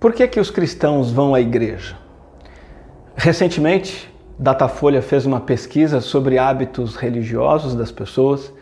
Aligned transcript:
Por 0.00 0.12
que, 0.12 0.28
que 0.28 0.38
os 0.38 0.48
cristãos 0.48 1.10
vão 1.10 1.34
à 1.34 1.40
igreja? 1.40 1.96
Recentemente, 3.16 4.08
Datafolha 4.38 5.02
fez 5.02 5.26
uma 5.26 5.40
pesquisa 5.40 6.00
sobre 6.00 6.38
hábitos 6.38 6.94
religiosos 6.94 7.74
das 7.74 7.90
pessoas 7.90 8.52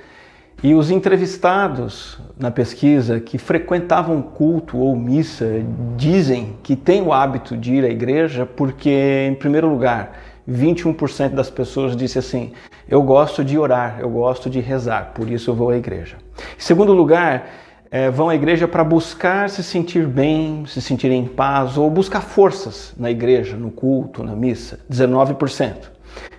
e 0.62 0.72
os 0.72 0.90
entrevistados 0.90 2.18
na 2.38 2.50
pesquisa 2.50 3.20
que 3.20 3.36
frequentavam 3.36 4.22
culto 4.22 4.78
ou 4.78 4.96
missa 4.96 5.62
dizem 5.94 6.56
que 6.62 6.74
têm 6.74 7.02
o 7.02 7.12
hábito 7.12 7.54
de 7.54 7.74
ir 7.74 7.84
à 7.84 7.88
igreja 7.90 8.46
porque, 8.46 9.26
em 9.28 9.34
primeiro 9.34 9.68
lugar, 9.68 10.18
21% 10.50 11.34
das 11.34 11.50
pessoas 11.50 11.94
disse 11.94 12.18
assim: 12.18 12.52
Eu 12.88 13.02
gosto 13.02 13.44
de 13.44 13.58
orar, 13.58 13.98
eu 14.00 14.08
gosto 14.08 14.48
de 14.48 14.60
rezar, 14.60 15.12
por 15.14 15.30
isso 15.30 15.50
eu 15.50 15.54
vou 15.54 15.68
à 15.68 15.76
igreja. 15.76 16.16
Em 16.56 16.62
segundo 16.62 16.94
lugar, 16.94 17.46
é, 17.96 18.10
vão 18.10 18.28
à 18.28 18.34
igreja 18.34 18.68
para 18.68 18.84
buscar 18.84 19.48
se 19.48 19.62
sentir 19.62 20.06
bem, 20.06 20.66
se 20.66 20.82
sentir 20.82 21.10
em 21.10 21.24
paz 21.24 21.78
ou 21.78 21.90
buscar 21.90 22.20
forças 22.20 22.92
na 22.98 23.10
igreja, 23.10 23.56
no 23.56 23.70
culto, 23.70 24.22
na 24.22 24.36
missa. 24.36 24.80
19%. 24.90 25.74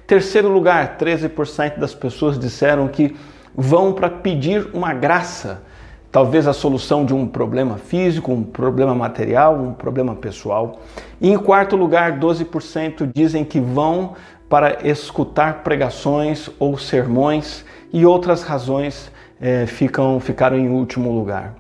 Terceiro 0.06 0.50
lugar, 0.50 0.98
13% 1.00 1.80
das 1.80 1.96
pessoas 1.96 2.38
disseram 2.38 2.88
que 2.88 3.16
vão 3.56 3.92
para 3.92 4.08
pedir 4.08 4.70
uma 4.72 4.94
graça, 4.94 5.64
talvez 6.12 6.48
a 6.48 6.54
solução 6.54 7.04
de 7.04 7.16
um 7.16 7.26
problema 7.26 7.78
físico, 7.80 8.32
um 8.32 8.44
problema 8.44 8.94
material, 8.94 9.56
um 9.56 9.74
problema 9.74 10.14
pessoal. 10.14 10.80
E 11.20 11.28
em 11.28 11.38
quarto 11.40 11.76
lugar, 11.76 12.20
12% 12.20 13.10
dizem 13.16 13.44
que 13.44 13.60
vão 13.60 14.14
para 14.48 14.88
escutar 14.88 15.64
pregações 15.64 16.52
ou 16.60 16.78
sermões 16.78 17.66
e 17.92 18.06
outras 18.06 18.44
razões 18.44 19.12
é, 19.40 19.66
ficam, 19.66 20.20
ficaram 20.20 20.58
em 20.58 20.70
último 20.70 21.12
lugar. 21.12 21.56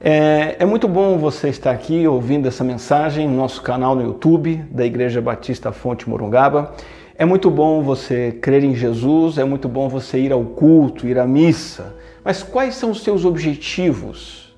É, 0.00 0.56
é, 0.58 0.64
muito 0.64 0.88
bom 0.88 1.16
você 1.16 1.48
estar 1.48 1.70
aqui 1.70 2.06
ouvindo 2.08 2.48
essa 2.48 2.64
mensagem 2.64 3.28
no 3.28 3.36
nosso 3.36 3.62
canal 3.62 3.94
no 3.94 4.02
YouTube 4.02 4.56
da 4.70 4.84
Igreja 4.84 5.20
Batista 5.20 5.70
Fonte 5.70 6.10
Morungaba. 6.10 6.74
É 7.16 7.24
muito 7.24 7.48
bom 7.50 7.82
você 7.82 8.32
crer 8.32 8.64
em 8.64 8.74
Jesus, 8.74 9.38
é 9.38 9.44
muito 9.44 9.68
bom 9.68 9.88
você 9.88 10.18
ir 10.18 10.32
ao 10.32 10.42
culto, 10.42 11.06
ir 11.06 11.18
à 11.18 11.26
missa. 11.26 11.94
Mas 12.24 12.42
quais 12.42 12.74
são 12.74 12.90
os 12.90 13.02
seus 13.02 13.24
objetivos? 13.24 14.52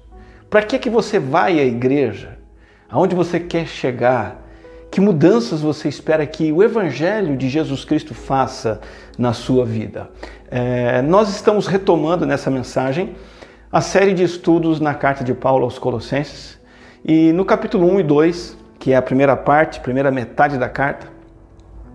Para 0.48 0.62
que 0.62 0.78
que 0.78 0.89
você 0.89 1.18
vai 1.18 1.58
à 1.58 1.64
igreja? 1.64 2.39
Aonde 2.89 3.14
você 3.14 3.39
quer 3.39 3.66
chegar? 3.66 4.42
Que 4.91 5.00
mudanças 5.00 5.61
você 5.61 5.89
espera 5.89 6.24
que 6.24 6.52
o 6.52 6.62
Evangelho 6.62 7.36
de 7.36 7.48
Jesus 7.48 7.84
Cristo 7.84 8.14
faça 8.14 8.80
na 9.18 9.33
sua 9.33 9.66
vida? 9.66 10.08
É, 10.56 11.02
nós 11.02 11.30
estamos 11.30 11.66
retomando 11.66 12.24
nessa 12.24 12.48
mensagem 12.48 13.16
a 13.72 13.80
série 13.80 14.14
de 14.14 14.22
estudos 14.22 14.78
na 14.78 14.94
carta 14.94 15.24
de 15.24 15.34
Paulo 15.34 15.64
aos 15.64 15.80
Colossenses 15.80 16.61
e 17.05 17.33
no 17.33 17.44
capítulo 17.44 17.92
1 17.92 17.98
e 17.98 18.02
2, 18.05 18.58
que 18.78 18.92
é 18.92 18.96
a 18.96 19.02
primeira 19.02 19.36
parte, 19.36 19.80
primeira 19.80 20.12
metade 20.12 20.56
da 20.56 20.69
carta, 20.69 21.08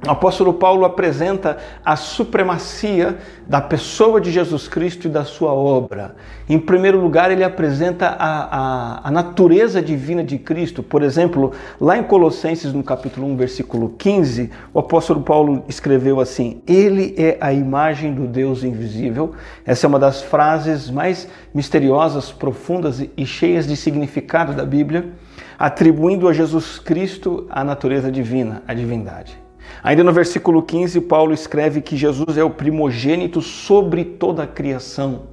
o 0.08 0.11
apóstolo 0.11 0.53
Paulo 0.53 0.86
apresenta 0.86 1.58
a 1.83 1.97
supremacia 1.97 3.17
da 3.45 3.59
pessoa 3.59 4.22
de 4.22 4.31
Jesus 4.31 4.66
Cristo 4.66 5.08
e 5.08 5.09
da 5.09 5.25
sua 5.25 5.52
obra. 5.52 6.16
Em 6.47 6.58
primeiro 6.58 7.02
lugar, 7.02 7.31
ele 7.31 7.44
apresenta 7.44 8.08
a, 8.08 8.17
a, 8.17 9.08
a, 9.09 9.11
natureza 9.11 9.81
divina 9.81 10.23
de 10.23 10.38
Cristo. 10.38 10.81
Por 10.81 11.03
exemplo, 11.03 11.52
lá 11.81 11.97
em 11.97 12.03
Colossenses, 12.03 12.72
no 12.72 12.81
capítulo 12.81 13.27
1, 13.27 13.36
versículo 13.36 13.89
15, 13.97 14.50
o 14.73 14.80
apóstolo 14.80 15.22
Paulo 15.22 15.66
escreveu 15.67 16.22
assim: 16.22 16.61
Ele 16.66 17.14
é 17.17 17.38
a 17.42 17.52
imagem 17.52 18.14
do 18.14 18.25
Deus 18.25 18.64
invisível. 18.64 19.33
Essa 19.66 19.86
é 19.86 19.89
uma 19.89 20.00
das 20.00 20.22
frases 20.22 20.89
mais 20.89 21.27
misteriosas, 21.53 22.31
profundas 22.31 23.05
e 23.17 23.25
cheias 23.25 23.67
de 23.67 23.75
significado 23.75 24.53
da 24.53 24.64
Bíblia, 24.64 25.09
atribuindo 25.58 26.30
a 26.30 26.31
Jesus 26.31 26.80
Cristo 26.80 27.47
a 27.50 27.66
natureza 27.66 28.09
divina, 28.09 28.64
a 28.65 28.73
divindade. 28.73 29.48
Ainda 29.82 30.04
no 30.04 30.12
versículo 30.12 30.62
15, 30.62 31.02
Paulo 31.02 31.34
escreve 31.34 31.82
que 31.82 31.95
Jesus 31.95 32.38
é 32.38 32.44
o 32.44 32.50
primogênito 32.50 33.42
sobre 33.42 34.04
toda 34.04 34.44
a 34.44 34.48
criação, 34.48 35.23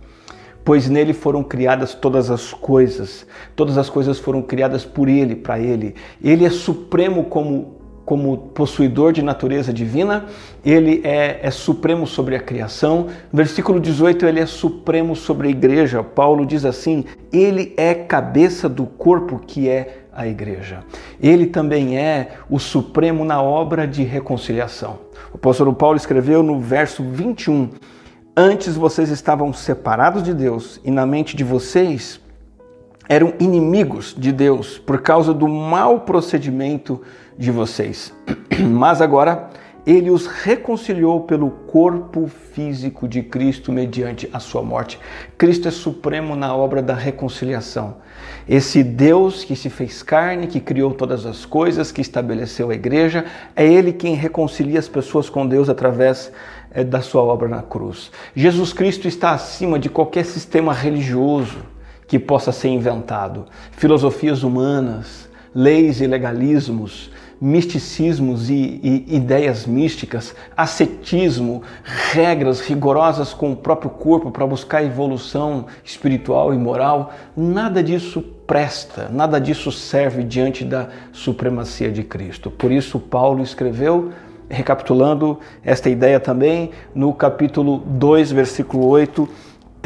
pois 0.64 0.88
nele 0.88 1.12
foram 1.12 1.42
criadas 1.42 1.94
todas 1.94 2.30
as 2.30 2.52
coisas. 2.52 3.26
Todas 3.56 3.76
as 3.76 3.90
coisas 3.90 4.18
foram 4.18 4.42
criadas 4.42 4.84
por 4.84 5.08
ele, 5.08 5.34
para 5.34 5.58
ele. 5.58 5.94
Ele 6.22 6.44
é 6.44 6.50
supremo 6.50 7.24
como 7.24 7.76
como 8.06 8.38
possuidor 8.38 9.12
de 9.12 9.20
natureza 9.20 9.72
divina, 9.72 10.26
ele 10.64 11.00
é, 11.02 11.40
é, 11.42 11.50
supremo 11.50 12.06
sobre 12.06 12.36
a 12.36 12.40
criação. 12.40 13.08
No 13.32 13.36
versículo 13.36 13.80
18, 13.80 14.24
ele 14.24 14.38
é 14.38 14.46
supremo 14.46 15.16
sobre 15.16 15.48
a 15.48 15.50
igreja. 15.50 16.04
Paulo 16.04 16.46
diz 16.46 16.64
assim: 16.64 17.04
ele 17.32 17.74
é 17.76 17.92
cabeça 17.92 18.68
do 18.68 18.86
corpo 18.86 19.40
que 19.44 19.68
é 19.68 20.04
a 20.12 20.24
igreja. 20.24 20.84
Ele 21.20 21.46
também 21.46 21.98
é 21.98 22.36
o 22.48 22.60
supremo 22.60 23.24
na 23.24 23.42
obra 23.42 23.88
de 23.88 24.04
reconciliação. 24.04 25.00
O 25.32 25.36
apóstolo 25.36 25.74
Paulo 25.74 25.96
escreveu 25.96 26.44
no 26.44 26.60
verso 26.60 27.02
21: 27.02 27.70
Antes 28.36 28.76
vocês 28.76 29.10
estavam 29.10 29.52
separados 29.52 30.22
de 30.22 30.32
Deus 30.32 30.80
e 30.84 30.92
na 30.92 31.04
mente 31.04 31.36
de 31.36 31.42
vocês 31.42 32.20
eram 33.08 33.34
inimigos 33.38 34.14
de 34.16 34.32
Deus 34.32 34.78
por 34.78 35.00
causa 35.00 35.32
do 35.32 35.48
mau 35.48 36.00
procedimento 36.00 37.02
de 37.38 37.50
vocês. 37.50 38.12
Mas 38.70 39.00
agora 39.00 39.50
ele 39.86 40.10
os 40.10 40.26
reconciliou 40.26 41.20
pelo 41.20 41.48
corpo 41.48 42.26
físico 42.26 43.06
de 43.06 43.22
Cristo 43.22 43.70
mediante 43.70 44.28
a 44.32 44.40
sua 44.40 44.60
morte. 44.60 44.98
Cristo 45.38 45.68
é 45.68 45.70
supremo 45.70 46.34
na 46.34 46.54
obra 46.56 46.82
da 46.82 46.94
reconciliação. 46.94 47.98
Esse 48.48 48.82
Deus 48.82 49.44
que 49.44 49.54
se 49.54 49.70
fez 49.70 50.02
carne, 50.02 50.48
que 50.48 50.58
criou 50.58 50.92
todas 50.92 51.24
as 51.24 51.46
coisas, 51.46 51.92
que 51.92 52.00
estabeleceu 52.00 52.70
a 52.70 52.74
igreja, 52.74 53.26
é 53.54 53.64
ele 53.64 53.92
quem 53.92 54.16
reconcilia 54.16 54.80
as 54.80 54.88
pessoas 54.88 55.30
com 55.30 55.46
Deus 55.46 55.68
através 55.68 56.32
eh, 56.72 56.82
da 56.82 57.00
sua 57.00 57.22
obra 57.22 57.46
na 57.46 57.62
cruz. 57.62 58.10
Jesus 58.34 58.72
Cristo 58.72 59.06
está 59.06 59.30
acima 59.30 59.78
de 59.78 59.88
qualquer 59.88 60.24
sistema 60.24 60.72
religioso 60.72 61.58
que 62.08 62.18
possa 62.18 62.50
ser 62.50 62.68
inventado, 62.68 63.46
filosofias 63.72 64.42
humanas, 64.42 65.28
leis 65.54 66.00
e 66.00 66.06
legalismos, 66.06 67.10
misticismos 67.40 68.48
e, 68.48 68.54
e, 68.82 69.16
ideias 69.16 69.66
místicas, 69.66 70.34
ascetismo, 70.56 71.62
regras 72.12 72.60
rigorosas 72.60 73.34
com 73.34 73.52
o 73.52 73.56
próprio 73.56 73.90
corpo 73.90 74.30
para 74.30 74.46
buscar 74.46 74.84
evolução 74.84 75.66
espiritual 75.84 76.54
e 76.54 76.58
moral, 76.58 77.12
nada 77.36 77.82
disso 77.82 78.22
presta, 78.46 79.08
nada 79.10 79.40
disso 79.40 79.70
serve 79.72 80.22
diante 80.22 80.64
da 80.64 80.88
supremacia 81.12 81.90
de 81.90 82.02
Cristo. 82.02 82.50
Por 82.50 82.70
isso, 82.70 82.98
Paulo 82.98 83.42
escreveu, 83.42 84.12
recapitulando 84.48 85.40
esta 85.64 85.90
ideia 85.90 86.20
também, 86.20 86.70
no 86.94 87.12
capítulo 87.12 87.78
2, 87.78 88.32
versículo 88.32 88.86
8 88.86 89.28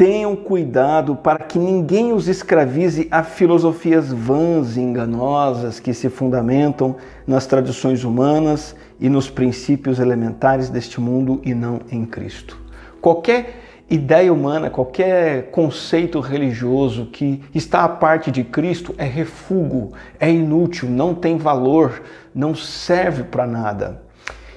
Tenham 0.01 0.35
cuidado 0.35 1.15
para 1.15 1.43
que 1.43 1.59
ninguém 1.59 2.11
os 2.11 2.27
escravize 2.27 3.07
a 3.11 3.21
filosofias 3.21 4.11
vãs 4.11 4.75
e 4.75 4.81
enganosas 4.81 5.79
que 5.79 5.93
se 5.93 6.09
fundamentam 6.09 6.95
nas 7.27 7.45
tradições 7.45 8.03
humanas 8.03 8.75
e 8.99 9.07
nos 9.07 9.29
princípios 9.29 9.99
elementares 9.99 10.71
deste 10.71 10.99
mundo 10.99 11.39
e 11.45 11.53
não 11.53 11.81
em 11.91 12.03
Cristo. 12.03 12.57
Qualquer 12.99 13.61
ideia 13.87 14.33
humana, 14.33 14.71
qualquer 14.71 15.51
conceito 15.51 16.19
religioso 16.19 17.05
que 17.05 17.43
está 17.53 17.83
à 17.83 17.89
parte 17.89 18.31
de 18.31 18.43
Cristo 18.43 18.95
é 18.97 19.05
refúgio, 19.05 19.91
é 20.19 20.31
inútil, 20.31 20.89
não 20.89 21.13
tem 21.13 21.37
valor, 21.37 22.01
não 22.33 22.55
serve 22.55 23.21
para 23.21 23.45
nada. 23.45 24.01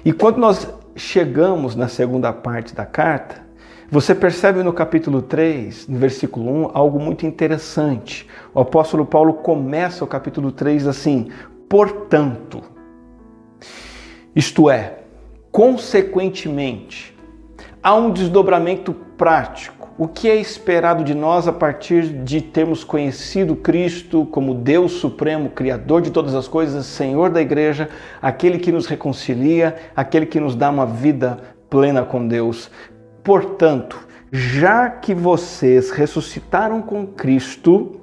E 0.03 0.11
quando 0.11 0.39
nós 0.39 0.67
chegamos 0.97 1.77
na 1.77 1.87
segunda 1.87 2.33
parte 2.33 2.75
da 2.75 2.87
carta, 2.87 3.44
você 3.91 4.15
percebe 4.15 4.63
no 4.63 4.73
capítulo 4.73 5.21
3, 5.21 5.89
no 5.89 5.99
versículo 5.99 6.51
1, 6.67 6.71
algo 6.73 6.99
muito 6.99 7.27
interessante. 7.27 8.27
O 8.55 8.61
apóstolo 8.61 9.05
Paulo 9.05 9.35
começa 9.35 10.05
o 10.05 10.07
capítulo 10.07 10.51
3 10.51 10.87
assim: 10.87 11.29
portanto, 11.69 12.63
isto 14.35 14.71
é, 14.71 15.01
consequentemente, 15.53 17.17
há 17.83 17.95
um 17.95 18.11
desdobramento 18.11 18.95
prático. 19.17 19.85
O 19.97 20.09
que 20.09 20.29
é 20.29 20.35
esperado 20.35 21.05
de 21.05 21.15
nós 21.15 21.47
a 21.47 21.53
partir 21.53 22.25
de 22.25 22.41
termos 22.41 22.83
conhecido 22.83 23.55
Cristo 23.55 24.27
como 24.27 24.55
Deus 24.55 24.93
Supremo, 24.93 25.51
Criador 25.51 26.03
de 26.03 26.11
todas 26.11 26.35
as 26.35 26.49
coisas, 26.49 26.85
Senhor 26.87 27.31
da 27.31 27.41
igreja, 27.41 27.89
aquele 28.21 28.59
que 28.59 28.73
nos 28.73 28.87
reconcilia, 28.87 29.77
aquele 29.95 30.27
que 30.27 30.41
nos 30.41 30.57
dá 30.57 30.69
uma 30.69 30.85
vida 30.85 31.39
plena 31.71 32.03
com 32.03 32.27
Deus. 32.27 32.71
Portanto, 33.25 33.99
já 34.31 34.91
que 34.91 35.15
vocês 35.15 35.91
ressuscitaram 35.91 36.83
com 36.83 37.07
Cristo, 37.07 38.01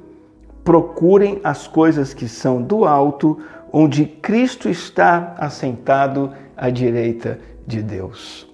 procurem 0.64 1.40
as 1.44 1.68
coisas 1.68 2.14
que 2.14 2.28
são 2.28 2.62
do 2.62 2.86
alto, 2.86 3.40
onde 3.72 4.06
Cristo 4.06 4.68
está 4.68 5.36
assentado 5.38 6.34
à 6.58 6.70
direita 6.70 7.40
de 7.66 7.82
Deus. 7.82 8.48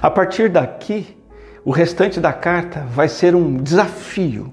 A 0.00 0.10
partir 0.10 0.48
daqui, 0.48 1.16
o 1.64 1.72
restante 1.72 2.20
da 2.20 2.32
carta 2.32 2.86
vai 2.90 3.08
ser 3.08 3.34
um 3.34 3.56
desafio. 3.56 4.52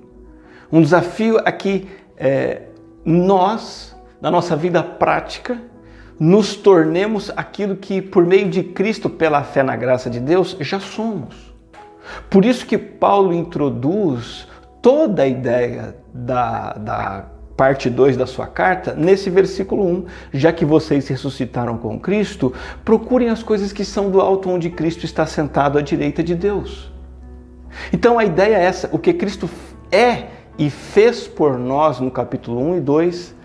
Um 0.72 0.82
desafio 0.82 1.38
a 1.46 1.52
que 1.52 1.88
é, 2.18 2.64
nós 3.06 3.96
na 4.20 4.32
nossa 4.32 4.56
vida 4.56 4.82
prática, 4.82 5.62
nos 6.20 6.56
tornemos 6.56 7.32
aquilo 7.36 7.76
que, 7.76 8.02
por 8.02 8.26
meio 8.26 8.50
de 8.50 8.64
Cristo, 8.64 9.10
pela 9.10 9.44
fé 9.44 9.64
na 9.64 9.76
graça 9.76 10.10
de 10.10 10.20
Deus, 10.20 10.56
já 10.60 10.80
somos. 10.80 11.54
Por 12.30 12.46
isso 12.46 12.66
que 12.66 12.78
Paulo 12.78 13.34
introduz 13.34 14.48
toda 14.82 15.24
a 15.24 15.28
ideia 15.28 15.96
da, 16.14 16.74
da 16.74 17.26
parte 17.56 17.90
2 17.90 18.18
da 18.18 18.26
sua 18.26 18.48
carta, 18.48 18.94
nesse 18.94 19.30
versículo 19.30 19.86
1, 19.86 20.06
já 20.34 20.52
que 20.52 20.66
vocês 20.66 21.08
ressuscitaram 21.08 21.78
com 21.78 22.00
Cristo, 22.00 22.54
procurem 22.84 23.30
as 23.30 23.44
coisas 23.44 23.72
que 23.72 23.86
são 23.86 24.10
do 24.10 24.20
alto 24.20 24.50
onde 24.50 24.70
Cristo 24.70 25.06
está 25.06 25.26
sentado 25.26 25.78
à 25.78 25.82
direita 25.82 26.24
de 26.24 26.36
Deus. 26.36 26.92
Então 27.92 28.20
a 28.20 28.26
ideia 28.26 28.56
é 28.56 28.64
essa, 28.64 28.90
o 28.92 29.00
que 29.00 29.14
Cristo 29.14 29.50
é 29.92 30.28
e 30.58 30.70
fez 30.70 31.28
por 31.28 31.58
nós 31.58 32.00
no 32.00 32.12
capítulo 32.12 32.60
1 32.72 32.78
e 32.78 32.82
2, 32.82 33.36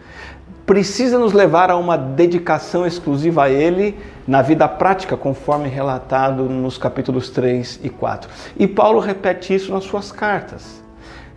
precisa 0.69 1.19
nos 1.19 1.33
levar 1.33 1.71
a 1.71 1.79
uma 1.79 1.97
dedicação 1.97 2.87
exclusiva 2.87 3.45
a 3.45 3.51
Ele 3.51 3.97
na 4.27 4.43
vida 4.43 4.69
prática, 4.69 5.17
conforme 5.17 5.67
relatado 5.67 6.45
nos 6.45 6.77
capítulos 6.77 7.31
3 7.31 7.81
e 7.83 7.89
4. 7.89 8.29
E 8.55 8.67
Paulo 8.67 9.01
repete 9.01 9.55
isso 9.55 9.73
nas 9.73 9.85
suas 9.85 10.13
cartas. 10.13 10.85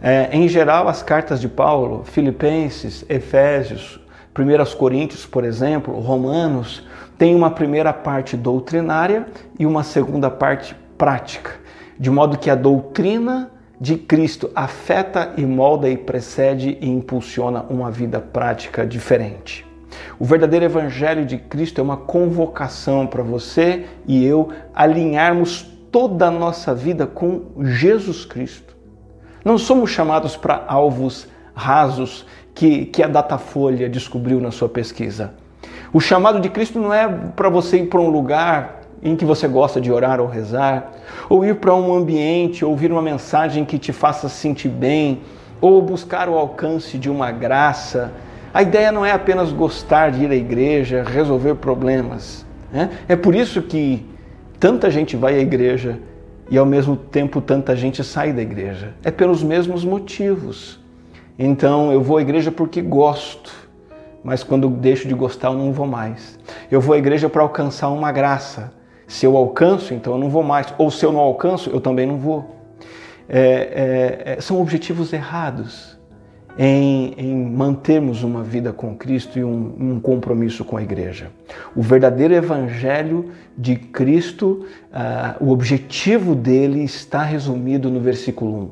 É, 0.02 0.28
em 0.34 0.50
geral, 0.50 0.90
as 0.90 1.02
cartas 1.02 1.40
de 1.40 1.48
Paulo, 1.48 2.04
Filipenses, 2.04 3.06
Efésios, 3.08 4.02
1 4.38 4.78
Coríntios, 4.78 5.26
por 5.26 5.46
exemplo, 5.46 5.98
Romanos, 6.02 6.86
têm 7.18 7.34
uma 7.34 7.52
primeira 7.52 7.94
parte 7.94 8.36
doutrinária 8.36 9.28
e 9.58 9.66
uma 9.66 9.82
segunda 9.82 10.30
parte 10.30 10.76
prática, 10.98 11.52
de 11.98 12.12
modo 12.12 12.38
que 12.38 12.50
a 12.50 12.56
doutrina 12.56 13.50
de 13.82 13.98
Cristo 13.98 14.52
afeta 14.56 15.34
e 15.38 15.44
molda 15.44 15.90
e 15.90 15.98
precede 15.98 16.78
e 16.80 16.88
impulsiona 16.88 17.64
uma 17.68 17.90
vida 17.90 18.20
prática 18.20 18.86
diferente. 18.86 19.66
O 20.20 20.24
verdadeiro 20.24 20.66
evangelho 20.66 21.26
de 21.26 21.40
Cristo 21.40 21.82
é 21.82 21.84
uma 21.84 21.98
convocação 21.98 23.08
para 23.08 23.24
você 23.24 23.88
e 24.06 24.24
eu 24.24 24.50
alinharmos 24.72 25.64
toda 25.92 26.28
a 26.28 26.32
nossa 26.32 26.76
vida 26.76 27.08
com 27.08 27.42
Jesus 27.60 28.24
Cristo. 28.24 28.78
Não 29.44 29.58
somos 29.58 29.90
chamados 29.90 30.38
para 30.38 30.64
alvos 30.68 31.28
rasos 31.56 32.28
que, 32.54 32.86
que 32.86 33.02
a 33.02 33.08
Datafolha 33.08 33.90
descobriu 33.90 34.40
na 34.40 34.52
sua 34.52 34.70
pesquisa. 34.70 35.34
O 35.92 36.00
chamado 36.00 36.40
de 36.40 36.50
Cristo 36.52 36.80
não 36.80 36.94
é 36.94 37.08
para 37.36 37.50
você 37.50 37.78
ir 37.78 37.88
para 37.88 38.00
um 38.00 38.12
lugar 38.12 38.81
em 39.04 39.16
que 39.16 39.26
você 39.26 39.48
gosta 39.48 39.82
de 39.82 39.92
orar 39.92 40.20
ou 40.20 40.28
rezar, 40.28 40.92
ou 41.30 41.44
ir 41.44 41.56
para 41.56 41.74
um 41.74 41.94
ambiente, 41.94 42.64
ouvir 42.64 42.92
uma 42.92 43.02
mensagem 43.02 43.66
que 43.66 43.80
te 43.80 43.92
faça 43.92 44.30
sentir 44.30 44.70
bem, 44.70 45.22
ou 45.60 45.82
buscar 45.82 46.30
o 46.30 46.36
alcance 46.36 46.98
de 46.98 47.10
uma 47.10 47.32
graça. 47.32 48.12
A 48.54 48.62
ideia 48.62 48.92
não 48.92 49.06
é 49.06 49.12
apenas 49.12 49.52
gostar 49.52 50.12
de 50.12 50.24
ir 50.26 50.32
à 50.32 50.36
igreja, 50.36 51.04
resolver 51.04 51.56
problemas. 51.56 52.46
Né? 52.72 52.90
É 53.08 53.16
por 53.16 53.36
isso 53.36 53.62
que 53.62 54.06
tanta 54.60 54.90
gente 54.92 55.16
vai 55.16 55.36
à 55.36 55.40
igreja 55.40 56.00
e 56.50 56.58
ao 56.58 56.66
mesmo 56.66 56.96
tempo 56.96 57.42
tanta 57.42 57.76
gente 57.76 58.04
sai 58.04 58.34
da 58.34 58.42
igreja? 58.42 58.94
É 59.04 59.10
pelos 59.10 59.42
mesmos 59.42 59.86
motivos. 59.86 60.80
Então 61.40 61.92
eu 61.92 62.02
vou 62.02 62.18
à 62.18 62.22
igreja 62.22 62.52
porque 62.52 62.82
gosto, 62.82 63.52
mas 64.24 64.44
quando 64.44 64.70
deixo 64.70 65.08
de 65.08 65.14
gostar 65.14 65.48
eu 65.48 65.56
não 65.56 65.72
vou 65.72 65.88
mais. 65.88 66.38
Eu 66.70 66.82
vou 66.82 66.94
à 66.94 66.98
igreja 66.98 67.30
para 67.30 67.42
alcançar 67.42 67.90
uma 67.90 68.12
graça. 68.12 68.81
Se 69.12 69.26
eu 69.26 69.36
alcanço, 69.36 69.94
então 69.94 70.14
eu 70.14 70.20
não 70.20 70.30
vou 70.30 70.42
mais. 70.42 70.74
Ou 70.78 70.90
se 70.90 71.06
eu 71.06 71.12
não 71.12 71.20
alcanço, 71.20 71.70
eu 71.70 71.82
também 71.82 72.08
não 72.08 72.18
vou. 72.18 72.56
É, 73.28 74.30
é, 74.30 74.34
é 74.38 74.42
são 74.42 74.62
objetivos 74.62 75.12
errados 75.12 76.00
em, 76.58 77.14
em 77.18 77.36
mantermos 77.36 78.24
uma 78.24 78.42
vida 78.42 78.72
com 78.72 78.96
Cristo 78.96 79.38
e 79.38 79.44
um, 79.44 79.76
um, 79.78 80.00
compromisso 80.00 80.64
com 80.64 80.78
a 80.78 80.82
igreja. 80.82 81.30
O 81.76 81.82
verdadeiro 81.82 82.34
evangelho 82.34 83.32
de 83.58 83.76
Cristo, 83.76 84.66
uh, 84.94 85.44
o 85.46 85.52
objetivo 85.52 86.34
dele 86.34 86.82
está 86.82 87.22
resumido 87.22 87.92
no 87.92 88.00
versículo 88.00 88.64
1. 88.64 88.70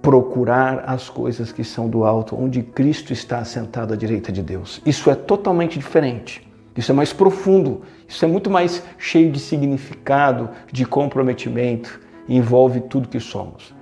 Procurar 0.00 0.84
as 0.86 1.10
coisas 1.10 1.50
que 1.50 1.64
são 1.64 1.88
do 1.88 2.04
alto, 2.04 2.40
onde 2.40 2.62
Cristo 2.62 3.12
está 3.12 3.38
assentado 3.38 3.94
à 3.94 3.96
direita 3.96 4.30
de 4.30 4.42
Deus. 4.42 4.80
Isso 4.86 5.10
é 5.10 5.16
totalmente 5.16 5.76
diferente. 5.76 6.51
Isso 6.76 6.90
é 6.92 6.94
mais 6.94 7.12
profundo. 7.12 7.82
Isso 8.08 8.24
é 8.24 8.28
muito 8.28 8.50
mais 8.50 8.82
cheio 8.98 9.30
de 9.30 9.38
significado, 9.38 10.50
de 10.70 10.84
comprometimento. 10.84 12.00
Envolve 12.28 12.80
tudo 12.80 13.08
que 13.08 13.20
somos. 13.20 13.74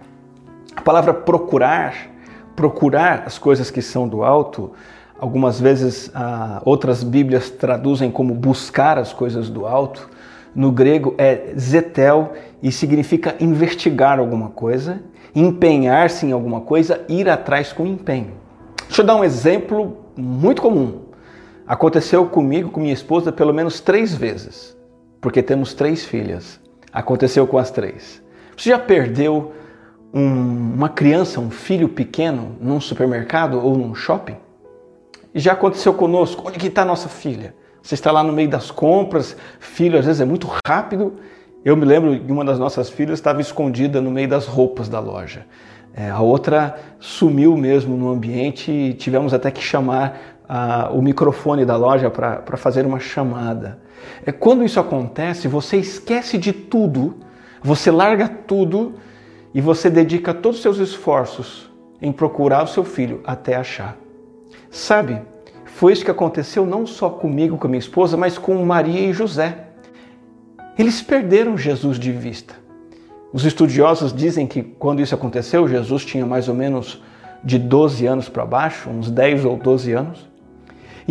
A 0.74 0.80
palavra 0.80 1.12
procurar 1.12 2.10
procurar 2.60 3.22
as 3.24 3.38
coisas 3.38 3.70
que 3.70 3.80
são 3.80 4.06
do 4.06 4.22
alto, 4.22 4.72
algumas 5.18 5.58
vezes 5.58 6.10
ah, 6.14 6.60
outras 6.62 7.02
Bíblias 7.02 7.48
traduzem 7.48 8.10
como 8.10 8.34
buscar 8.34 8.98
as 8.98 9.14
coisas 9.14 9.48
do 9.48 9.66
alto. 9.66 10.10
No 10.54 10.70
grego 10.70 11.14
é 11.16 11.54
zetel 11.58 12.34
e 12.62 12.70
significa 12.70 13.34
investigar 13.40 14.18
alguma 14.18 14.50
coisa, 14.50 15.00
empenhar-se 15.34 16.26
em 16.26 16.32
alguma 16.32 16.60
coisa, 16.60 17.02
ir 17.08 17.30
atrás 17.30 17.72
com 17.72 17.86
empenho. 17.86 18.32
Deixa 18.86 19.00
eu 19.00 19.06
dar 19.06 19.16
um 19.16 19.24
exemplo 19.24 19.96
muito 20.14 20.60
comum. 20.60 21.09
Aconteceu 21.70 22.26
comigo, 22.26 22.68
com 22.68 22.80
minha 22.80 22.92
esposa, 22.92 23.30
pelo 23.30 23.54
menos 23.54 23.78
três 23.78 24.12
vezes, 24.12 24.76
porque 25.20 25.40
temos 25.40 25.72
três 25.72 26.04
filhas. 26.04 26.58
Aconteceu 26.92 27.46
com 27.46 27.58
as 27.58 27.70
três. 27.70 28.20
Você 28.56 28.70
já 28.70 28.78
perdeu 28.80 29.52
um, 30.12 30.74
uma 30.74 30.88
criança, 30.88 31.38
um 31.38 31.48
filho 31.48 31.88
pequeno, 31.88 32.56
num 32.60 32.80
supermercado 32.80 33.64
ou 33.64 33.78
num 33.78 33.94
shopping? 33.94 34.34
Já 35.32 35.52
aconteceu 35.52 35.94
conosco. 35.94 36.48
Onde 36.48 36.58
que 36.58 36.66
está 36.66 36.84
nossa 36.84 37.08
filha? 37.08 37.54
Você 37.80 37.94
está 37.94 38.10
lá 38.10 38.24
no 38.24 38.32
meio 38.32 38.48
das 38.48 38.72
compras, 38.72 39.36
filho 39.60 39.96
às 39.96 40.06
vezes 40.06 40.20
é 40.20 40.24
muito 40.24 40.48
rápido. 40.66 41.20
Eu 41.64 41.76
me 41.76 41.84
lembro 41.84 42.18
que 42.18 42.32
uma 42.32 42.44
das 42.44 42.58
nossas 42.58 42.90
filhas 42.90 43.20
estava 43.20 43.40
escondida 43.40 44.00
no 44.00 44.10
meio 44.10 44.26
das 44.26 44.44
roupas 44.44 44.88
da 44.88 44.98
loja. 44.98 45.46
É, 45.94 46.10
a 46.10 46.20
outra 46.20 46.76
sumiu 46.98 47.56
mesmo 47.56 47.96
no 47.96 48.10
ambiente 48.10 48.72
e 48.72 48.92
tivemos 48.92 49.32
até 49.32 49.52
que 49.52 49.62
chamar 49.62 50.39
o 50.92 51.00
microfone 51.00 51.64
da 51.64 51.76
loja 51.76 52.10
para 52.10 52.56
fazer 52.56 52.84
uma 52.84 52.98
chamada. 52.98 53.80
É, 54.24 54.32
quando 54.32 54.64
isso 54.64 54.80
acontece, 54.80 55.46
você 55.46 55.76
esquece 55.76 56.38
de 56.38 56.52
tudo, 56.52 57.16
você 57.62 57.90
larga 57.90 58.28
tudo 58.28 58.94
e 59.54 59.60
você 59.60 59.88
dedica 59.88 60.34
todos 60.34 60.58
os 60.58 60.62
seus 60.62 60.78
esforços 60.78 61.70
em 62.00 62.10
procurar 62.12 62.64
o 62.64 62.66
seu 62.66 62.84
filho 62.84 63.20
até 63.24 63.56
achar. 63.56 63.96
Sabe, 64.70 65.20
foi 65.64 65.92
isso 65.92 66.04
que 66.04 66.10
aconteceu 66.10 66.66
não 66.66 66.86
só 66.86 67.08
comigo, 67.08 67.56
com 67.56 67.66
a 67.66 67.70
minha 67.70 67.78
esposa, 67.78 68.16
mas 68.16 68.38
com 68.38 68.64
Maria 68.64 69.08
e 69.08 69.12
José. 69.12 69.66
Eles 70.78 71.02
perderam 71.02 71.56
Jesus 71.56 71.98
de 71.98 72.10
vista. 72.10 72.54
Os 73.32 73.44
estudiosos 73.44 74.12
dizem 74.12 74.46
que 74.46 74.62
quando 74.62 75.00
isso 75.00 75.14
aconteceu, 75.14 75.68
Jesus 75.68 76.04
tinha 76.04 76.26
mais 76.26 76.48
ou 76.48 76.54
menos 76.54 77.02
de 77.44 77.58
12 77.58 78.06
anos 78.06 78.28
para 78.28 78.44
baixo, 78.44 78.90
uns 78.90 79.10
10 79.10 79.44
ou 79.44 79.56
12 79.56 79.92
anos. 79.92 80.29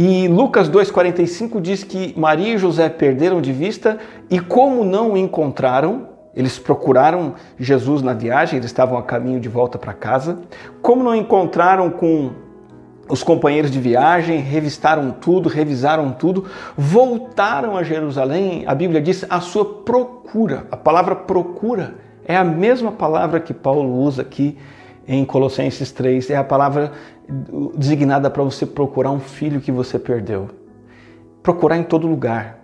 E 0.01 0.29
Lucas 0.29 0.69
2,45 0.69 1.59
diz 1.59 1.83
que 1.83 2.17
Maria 2.17 2.53
e 2.53 2.57
José 2.57 2.87
perderam 2.87 3.41
de 3.41 3.51
vista 3.51 3.97
e, 4.29 4.39
como 4.39 4.85
não 4.85 5.11
o 5.11 5.17
encontraram, 5.17 6.07
eles 6.33 6.57
procuraram 6.57 7.33
Jesus 7.59 8.01
na 8.01 8.13
viagem, 8.13 8.55
eles 8.55 8.67
estavam 8.71 8.97
a 8.97 9.03
caminho 9.03 9.41
de 9.41 9.49
volta 9.49 9.77
para 9.77 9.91
casa. 9.91 10.39
Como 10.81 11.03
não 11.03 11.13
encontraram 11.13 11.89
com 11.89 12.31
os 13.09 13.23
companheiros 13.23 13.69
de 13.69 13.77
viagem, 13.77 14.39
revistaram 14.39 15.11
tudo, 15.11 15.49
revisaram 15.49 16.13
tudo, 16.13 16.45
voltaram 16.77 17.75
a 17.75 17.83
Jerusalém. 17.83 18.63
A 18.67 18.73
Bíblia 18.73 19.01
diz 19.01 19.25
a 19.29 19.41
sua 19.41 19.65
procura. 19.65 20.65
A 20.71 20.77
palavra 20.77 21.13
procura 21.13 21.95
é 22.23 22.37
a 22.37 22.43
mesma 22.45 22.93
palavra 22.93 23.41
que 23.41 23.53
Paulo 23.53 24.01
usa 24.01 24.21
aqui 24.21 24.57
em 25.09 25.25
Colossenses 25.25 25.91
3. 25.91 26.29
É 26.29 26.37
a 26.37 26.43
palavra 26.43 26.91
designada 27.75 28.29
para 28.29 28.43
você 28.43 28.63
procurar 28.63 29.09
um 29.09 29.19
filho 29.19 29.59
que 29.59 29.71
você 29.71 29.97
perdeu. 29.97 30.49
Procurar 31.41 31.77
em 31.77 31.83
todo 31.83 32.07
lugar 32.07 32.59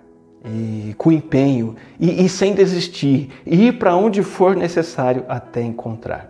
e 0.45 0.93
com 0.95 1.11
empenho 1.11 1.75
e, 1.99 2.23
e 2.23 2.29
sem 2.29 2.53
desistir, 2.53 3.31
e 3.43 3.69
ir 3.69 3.79
para 3.79 3.95
onde 3.95 4.21
for 4.21 4.55
necessário 4.55 5.25
até 5.27 5.61
encontrar. 5.63 6.29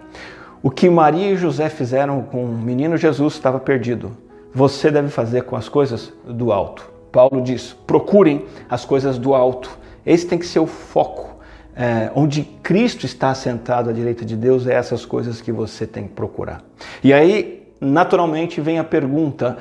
O 0.63 0.72
que 0.72 0.89
Maria 0.89 1.31
e 1.31 1.36
José 1.36 1.67
fizeram 1.67 2.22
com 2.22 2.45
o 2.45 2.57
menino 2.57 2.95
Jesus 2.95 3.34
estava 3.34 3.60
perdido. 3.60 4.15
Você 4.53 4.89
deve 4.89 5.10
fazer 5.10 5.43
com 5.43 5.57
as 5.57 5.67
coisas 5.67 6.13
do 6.25 6.53
alto. 6.53 6.89
Paulo 7.12 7.41
diz: 7.41 7.75
procurem 7.86 8.45
as 8.69 8.86
coisas 8.86 9.17
do 9.17 9.36
alto. 9.36 9.77
Esse 10.05 10.25
tem 10.25 10.39
que 10.39 10.45
ser 10.45 10.60
o 10.60 10.65
foco. 10.65 11.34
É, 11.75 12.10
onde 12.15 12.44
Cristo 12.63 13.05
está 13.05 13.34
sentado 13.36 13.89
à 13.89 13.94
direita 13.94 14.24
de 14.24 14.38
Deus, 14.38 14.65
é 14.65 14.74
essas 14.74 15.05
coisas 15.05 15.41
que 15.41 15.51
você 15.51 15.86
tem 15.86 16.08
que 16.08 16.13
procurar. 16.13 16.63
E 17.03 17.12
aí, 17.13 17.67
naturalmente, 17.82 18.62
vem 18.62 18.79
a 18.79 18.84
pergunta: 18.84 19.58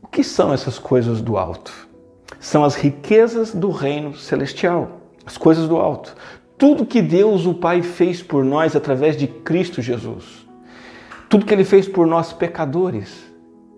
o 0.00 0.06
que 0.06 0.22
são 0.22 0.52
essas 0.52 0.78
coisas 0.78 1.20
do 1.20 1.36
alto? 1.36 1.90
são 2.42 2.64
as 2.64 2.74
riquezas 2.74 3.54
do 3.54 3.70
reino 3.70 4.16
celestial, 4.16 5.00
as 5.24 5.38
coisas 5.38 5.68
do 5.68 5.76
alto. 5.76 6.14
Tudo 6.58 6.84
que 6.84 7.00
Deus, 7.00 7.46
o 7.46 7.54
Pai, 7.54 7.82
fez 7.82 8.20
por 8.20 8.44
nós 8.44 8.74
através 8.74 9.16
de 9.16 9.28
Cristo 9.28 9.80
Jesus. 9.80 10.44
Tudo 11.28 11.46
que 11.46 11.54
Ele 11.54 11.64
fez 11.64 11.88
por 11.88 12.04
nós, 12.04 12.32
pecadores, 12.32 13.32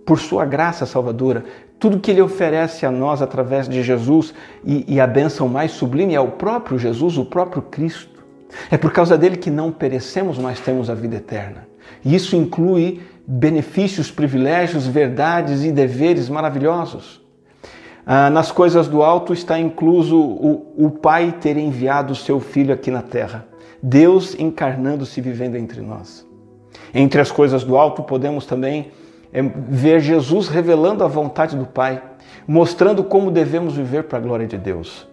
por 0.07 0.19
Sua 0.19 0.47
graça 0.47 0.87
salvadora, 0.87 1.45
tudo 1.79 2.01
que 2.01 2.11
ele 2.11 2.23
oferece 2.23 2.87
a 2.87 2.91
nós 2.91 3.21
através 3.21 3.69
de 3.69 3.83
Jesus 3.83 4.35
e, 4.65 4.95
e 4.95 5.01
a 5.01 5.07
bênção 5.07 5.49
mais 5.49 5.73
sublime 5.73 6.15
é 6.15 6.21
o 6.21 6.29
próprio 6.29 6.79
Jesus, 6.79 7.19
o 7.19 7.25
próprio 7.25 7.63
Cristo. 7.63 8.25
É 8.71 8.77
por 8.77 8.93
causa 8.93 9.19
dele 9.19 9.37
que 9.37 9.51
não 9.51 9.73
perecemos, 9.73 10.39
mas 10.39 10.61
temos 10.61 10.89
a 10.89 10.95
vida 10.95 11.17
eterna. 11.17 11.67
E 12.05 12.15
isso 12.15 12.37
inclui 12.37 13.03
benefícios, 13.27 14.11
privilégios, 14.11 14.87
verdades 14.87 15.65
e 15.65 15.73
deveres 15.73 16.29
maravilhosos. 16.29 17.23
Ah, 18.07 18.29
nas 18.29 18.53
coisas 18.53 18.87
do 18.87 19.03
alto 19.03 19.33
está 19.33 19.59
incluso 19.59 20.19
o, 20.21 20.87
o 20.87 20.91
Pai 20.91 21.33
ter 21.41 21.57
enviado 21.57 22.13
o 22.13 22.17
seu 22.17 22.39
Filho 22.39 22.75
aqui 22.75 22.91
na 22.91 23.01
terra, 23.01 23.47
Deus 23.83 24.35
encarnando-se 24.39 25.21
vivendo 25.21 25.57
entre 25.57 25.81
nós. 25.81 26.27
Entre 26.93 27.21
as 27.21 27.31
coisas 27.31 27.65
do 27.65 27.77
alto 27.77 28.03
podemos 28.03 28.47
também 28.47 28.91
é, 29.35 29.43
ver 29.43 30.01
Jesus 30.01 30.49
revelando 30.49 31.05
a 31.05 31.09
vontade 31.09 31.57
do 31.57 31.67
Pai, 31.67 32.03
mostrando 32.47 33.05
como 33.05 33.31
devemos 33.31 33.77
viver 33.77 34.05
para 34.05 34.17
a 34.17 34.23
glória 34.23 34.47
de 34.47 34.57
Deus. 34.57 35.07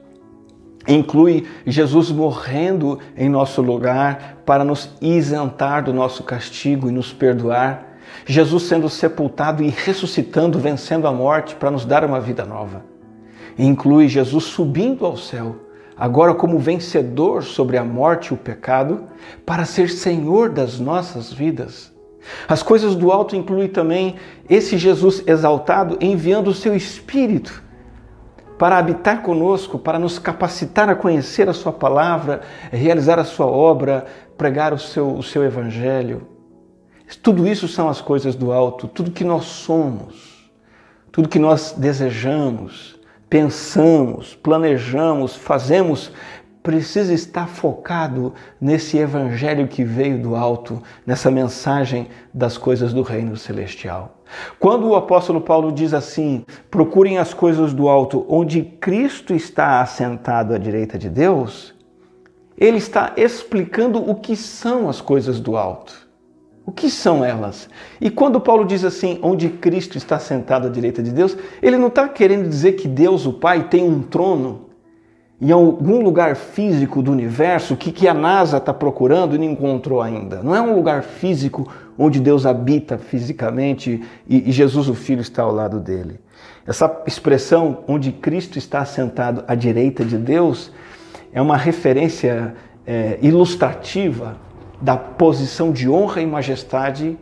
Inclui 0.88 1.46
Jesus 1.66 2.10
morrendo 2.10 3.00
em 3.18 3.28
nosso 3.28 3.62
lugar 3.62 4.38
para 4.46 4.64
nos 4.64 4.90
isentar 5.02 5.84
do 5.84 5.94
nosso 5.94 6.24
castigo 6.24 6.88
e 6.88 6.92
nos 6.92 7.12
perdoar 7.12 7.92
Jesus 8.26 8.64
sendo 8.64 8.90
sepultado 8.90 9.64
e 9.64 9.70
ressuscitando, 9.70 10.60
vencendo 10.60 11.08
a 11.08 11.12
morte 11.12 11.56
para 11.56 11.72
nos 11.72 11.86
dar 11.86 12.06
uma 12.06 12.20
vida 12.20 12.46
nova. 12.46 12.84
Inclui 13.58 14.08
Jesus 14.08 14.46
subindo 14.46 15.06
ao 15.06 15.18
céu, 15.18 15.56
agora 15.98 16.34
como 16.34 16.60
vencedor 16.60 17.44
sobre 17.44 17.78
a 17.78 17.84
morte 17.84 18.28
e 18.28 18.34
o 18.34 18.38
pecado, 18.38 19.06
para 19.46 19.66
ser 19.66 19.90
Senhor 19.90 20.50
das 20.50 20.80
nossas 20.80 21.34
vidas. 21.34 21.91
As 22.48 22.62
coisas 22.62 22.96
do 22.96 23.12
alto 23.12 23.36
inclui 23.36 23.68
também 23.68 24.16
esse 24.50 24.78
Jesus 24.78 25.24
exaltado 25.26 25.98
enviando 26.00 26.50
o 26.50 26.54
seu 26.54 26.76
Espírito 26.76 27.64
para 28.58 28.78
habitar 28.78 29.24
conosco, 29.24 29.80
para 29.80 29.98
nos 29.98 30.20
capacitar 30.20 30.88
a 30.88 30.96
conhecer 30.96 31.50
a 31.50 31.54
Sua 31.54 31.72
palavra, 31.72 32.42
realizar 32.72 33.18
a 33.18 33.24
Sua 33.24 33.48
obra, 33.48 34.06
pregar 34.38 34.72
o 34.74 34.78
seu, 34.78 35.16
o 35.16 35.24
seu 35.24 35.44
Evangelho. 35.44 36.28
Tudo 37.24 37.48
isso 37.48 37.68
são 37.68 37.90
as 37.90 38.02
coisas 38.02 38.36
do 38.36 38.52
alto, 38.52 38.88
tudo 38.88 39.12
que 39.12 39.24
nós 39.24 39.46
somos, 39.46 40.52
tudo 41.12 41.28
que 41.28 41.40
nós 41.40 41.74
desejamos, 41.78 43.00
pensamos, 43.30 44.36
planejamos, 44.36 45.36
fazemos, 45.36 46.12
precisa 46.64 47.14
estar 47.14 47.48
focado 47.48 48.34
nesse 48.60 48.98
evangelho 48.98 49.68
que 49.68 49.84
veio 49.84 50.22
do 50.22 50.36
alto, 50.36 50.82
nessa 51.06 51.32
mensagem 51.32 52.08
das 52.34 52.58
coisas 52.58 52.94
do 52.94 53.02
reino 53.02 53.36
celestial. 53.36 54.18
Quando 54.60 54.88
o 54.88 54.96
apóstolo 54.96 55.42
Paulo 55.42 55.72
diz 55.72 55.94
assim: 55.94 56.46
procurem 56.70 57.18
as 57.18 57.34
coisas 57.34 57.74
do 57.74 57.90
alto, 57.90 58.26
onde 58.30 58.62
Cristo 58.62 59.34
está 59.34 59.82
assentado 59.82 60.54
à 60.54 60.58
direita 60.58 60.98
de 60.98 61.10
Deus, 61.10 61.74
ele 62.58 62.78
está 62.78 63.14
explicando 63.18 64.00
o 64.00 64.16
que 64.16 64.36
são 64.36 64.88
as 64.88 65.02
coisas 65.02 65.40
do 65.40 65.58
alto. 65.58 66.10
O 66.64 66.72
que 66.72 66.92
são 66.92 67.26
elas? 67.26 67.68
E 68.00 68.10
quando 68.10 68.40
Paulo 68.40 68.64
diz 68.64 68.86
assim, 68.86 69.20
onde 69.24 69.50
Cristo 69.50 69.98
está 69.98 70.20
sentado 70.20 70.68
à 70.68 70.70
direita 70.70 71.02
de 71.02 71.12
Deus, 71.12 71.36
ele 71.60 71.76
não 71.76 71.88
está 71.88 72.08
querendo 72.08 72.48
dizer 72.48 72.74
que 72.74 72.88
Deus, 72.88 73.26
o 73.26 73.34
Pai, 73.34 73.68
tem 73.68 73.84
um 73.84 74.04
trono 74.04 74.71
em 75.42 75.52
algum 75.52 76.02
lugar 76.02 76.36
físico 76.36 77.02
do 77.02 77.12
universo 77.12 77.76
que, 77.76 77.92
que 77.92 78.08
a 78.08 78.14
NASA 78.14 78.58
está 78.58 78.72
procurando 78.72 79.36
e 79.36 79.40
não 79.40 79.46
encontrou 79.46 80.00
ainda. 80.00 80.44
Não 80.44 80.56
é 80.56 80.62
um 80.62 80.76
lugar 80.76 81.02
físico 81.02 81.68
onde 81.98 82.20
Deus 82.20 82.46
habita 82.46 83.00
fisicamente 83.00 84.04
e, 84.30 84.50
e 84.50 84.52
Jesus, 84.52 84.88
o 84.88 84.94
Filho, 84.94 85.22
está 85.22 85.42
ao 85.42 85.52
lado 85.52 85.80
dele. 85.80 86.20
Essa 86.66 87.02
expressão, 87.08 87.80
onde 87.88 88.12
Cristo 88.12 88.60
está 88.60 88.86
sentado 88.86 89.44
à 89.48 89.56
direita 89.56 90.06
de 90.06 90.16
Deus, 90.16 90.72
é 91.34 91.42
uma 91.42 91.58
referência 91.58 92.54
é, 92.86 93.18
ilustrativa 93.20 94.38
da 94.80 94.96
posição 94.96 95.72
de 95.72 95.90
honra 95.90 96.22
e 96.22 96.26
majestade 96.26 97.18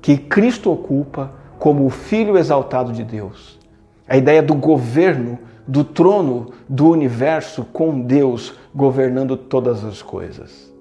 que 0.00 0.16
Cristo 0.16 0.72
ocupa 0.72 1.32
como 1.58 1.84
o 1.84 1.90
Filho 1.90 2.38
exaltado 2.38 2.92
de 2.92 3.04
Deus. 3.04 3.58
A 4.06 4.16
ideia 4.16 4.42
do 4.42 4.54
governo, 4.54 5.38
do 5.68 5.84
trono 5.84 6.52
do 6.66 6.88
universo 6.88 7.64
com 7.64 8.00
Deus 8.00 8.54
governando 8.74 9.36
todas 9.36 9.84
as 9.84 10.00
coisas. 10.00 10.72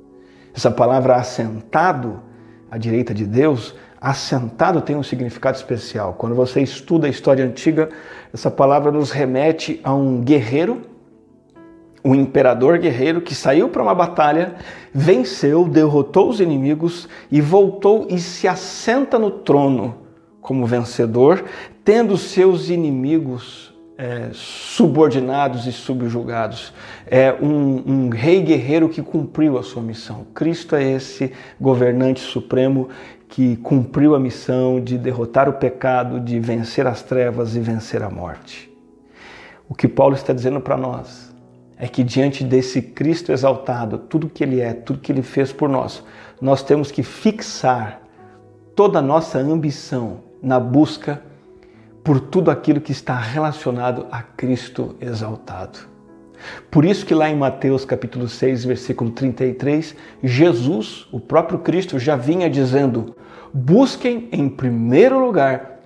Essa 0.55 0.71
palavra 0.71 1.17
assentado 1.17 2.21
à 2.71 2.77
direita 2.77 3.13
de 3.13 3.25
Deus, 3.25 3.75
assentado 3.99 4.81
tem 4.81 4.95
um 4.95 5.03
significado 5.03 5.57
especial. 5.57 6.13
Quando 6.13 6.35
você 6.35 6.61
estuda 6.61 7.05
a 7.05 7.09
história 7.09 7.45
antiga, 7.45 7.89
essa 8.33 8.49
palavra 8.49 8.91
nos 8.91 9.11
remete 9.11 9.79
a 9.83 9.93
um 9.93 10.21
guerreiro 10.21 10.81
um 12.07 12.15
imperador 12.15 12.77
guerreiro 12.77 13.19
que 13.19 13.35
saiu 13.35 13.67
para 13.67 13.83
uma 13.83 13.93
batalha, 13.93 14.55
venceu, 14.93 15.67
derrotou 15.67 16.29
os 16.29 16.39
inimigos 16.39 17.09
e 17.29 17.41
voltou 17.41 18.07
e 18.09 18.17
se 18.17 18.47
assenta 18.47 19.19
no 19.19 19.29
trono 19.29 19.95
como 20.39 20.65
vencedor, 20.65 21.43
tendo 21.83 22.17
seus 22.17 22.69
inimigos 22.69 23.66
é, 23.97 24.29
subordinados 24.31 25.65
e 25.65 25.71
subjugados. 25.71 26.71
É 27.05 27.33
um, 27.33 27.83
um 27.85 28.09
rei 28.09 28.41
guerreiro 28.41 28.87
que 28.87 29.01
cumpriu 29.01 29.57
a 29.57 29.63
sua 29.63 29.81
missão. 29.81 30.27
Cristo 30.35 30.75
é 30.75 30.83
esse 30.83 31.33
governante 31.59 32.19
supremo 32.19 32.89
que 33.27 33.57
cumpriu 33.57 34.15
a 34.15 34.19
missão 34.19 34.79
de 34.79 34.97
derrotar 34.97 35.49
o 35.49 35.53
pecado, 35.53 36.19
de 36.19 36.39
vencer 36.39 36.85
as 36.85 37.01
trevas 37.01 37.55
e 37.55 37.59
vencer 37.59 38.03
a 38.03 38.09
morte. 38.09 38.71
O 39.67 39.75
que 39.75 39.87
Paulo 39.87 40.15
está 40.15 40.31
dizendo 40.31 40.61
para 40.61 40.77
nós 40.77 41.35
é 41.77 41.87
que 41.87 42.03
diante 42.03 42.43
desse 42.43 42.81
Cristo 42.81 43.31
exaltado, 43.31 43.97
tudo 43.97 44.29
que 44.29 44.43
ele 44.43 44.61
é, 44.61 44.73
tudo 44.73 44.99
que 44.99 45.11
ele 45.11 45.21
fez 45.21 45.51
por 45.51 45.67
nós, 45.67 46.03
nós 46.39 46.63
temos 46.63 46.91
que 46.91 47.03
fixar 47.03 48.01
toda 48.75 48.99
a 48.99 49.01
nossa 49.01 49.39
ambição 49.39 50.19
na 50.41 50.59
busca 50.59 51.21
por 52.07 52.21
tudo 52.21 52.49
aquilo 52.49 52.79
que 52.79 52.93
está 52.93 53.19
relacionado 53.19 54.07
a 54.09 54.21
Cristo 54.21 54.95
exaltado. 55.01 55.79
Por 56.71 56.85
isso 56.85 57.05
que 57.05 57.13
lá 57.13 57.29
em 57.29 57.35
Mateus 57.35 57.83
capítulo 57.83 58.29
6, 58.29 58.63
versículo 58.63 59.11
33, 59.11 59.93
Jesus, 60.23 61.05
o 61.11 61.19
próprio 61.19 61.59
Cristo, 61.59 61.99
já 61.99 62.15
vinha 62.15 62.49
dizendo: 62.49 63.13
busquem 63.53 64.29
em 64.31 64.47
primeiro 64.47 65.19
lugar 65.19 65.81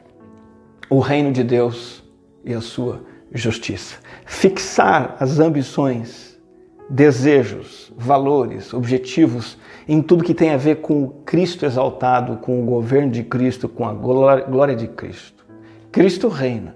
o 0.91 0.99
reino 0.99 1.31
de 1.31 1.43
Deus 1.43 2.03
e 2.45 2.53
a 2.53 2.61
sua 2.61 3.01
justiça. 3.33 3.97
Fixar 4.23 5.15
as 5.19 5.39
ambições, 5.39 6.39
desejos, 6.87 7.91
valores, 7.97 8.75
objetivos 8.75 9.57
em 9.87 10.03
tudo 10.03 10.23
que 10.23 10.35
tem 10.35 10.51
a 10.51 10.57
ver 10.57 10.81
com 10.81 11.01
o 11.01 11.09
Cristo 11.25 11.65
exaltado, 11.65 12.37
com 12.37 12.61
o 12.61 12.65
governo 12.67 13.09
de 13.09 13.23
Cristo, 13.23 13.67
com 13.67 13.87
a 13.87 13.93
glória 13.93 14.75
de 14.75 14.87
Cristo. 14.87 15.40
Cristo 15.91 16.27
reina, 16.27 16.75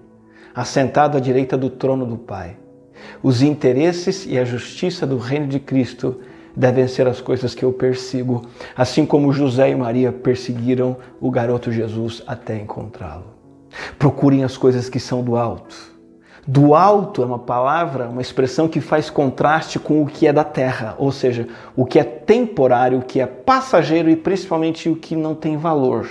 assentado 0.54 1.18
à 1.18 1.20
direita 1.20 1.58
do 1.58 1.70
trono 1.70 2.06
do 2.06 2.18
Pai. 2.18 2.58
Os 3.24 3.42
interesses 3.42 4.26
e 4.26 4.38
a 4.38 4.46
justiça 4.46 5.06
do 5.06 5.18
reino 5.18 5.48
de 5.48 5.60
Cristo 5.60 6.20
devem 6.56 6.88
ser 6.88 7.08
as 7.08 7.22
coisas 7.22 7.54
que 7.54 7.64
eu 7.64 7.72
persigo, 7.74 8.44
assim 8.76 9.06
como 9.06 9.34
José 9.34 9.70
e 9.70 9.76
Maria 9.76 10.12
perseguiram 10.12 10.98
o 11.20 11.30
garoto 11.30 11.72
Jesus 11.72 12.24
até 12.26 12.58
encontrá-lo. 12.58 13.36
Procurem 14.00 14.44
as 14.44 14.58
coisas 14.58 14.90
que 14.90 15.00
são 15.00 15.24
do 15.24 15.36
alto 15.36 15.96
do 16.48 16.76
alto 16.76 17.24
é 17.24 17.26
uma 17.26 17.40
palavra, 17.40 18.08
uma 18.08 18.22
expressão 18.22 18.68
que 18.68 18.80
faz 18.80 19.10
contraste 19.10 19.80
com 19.80 20.04
o 20.04 20.06
que 20.06 20.28
é 20.28 20.34
da 20.34 20.44
terra, 20.44 20.96
ou 21.00 21.12
seja, 21.12 21.48
o 21.76 21.86
que 21.86 21.98
é 21.98 22.04
temporário, 22.04 23.00
o 23.00 23.02
que 23.02 23.20
é 23.20 23.26
passageiro 23.26 24.10
e 24.10 24.16
principalmente 24.16 24.88
o 24.88 24.96
que 24.96 25.16
não 25.16 25.34
tem 25.34 25.58
valor. 25.58 26.08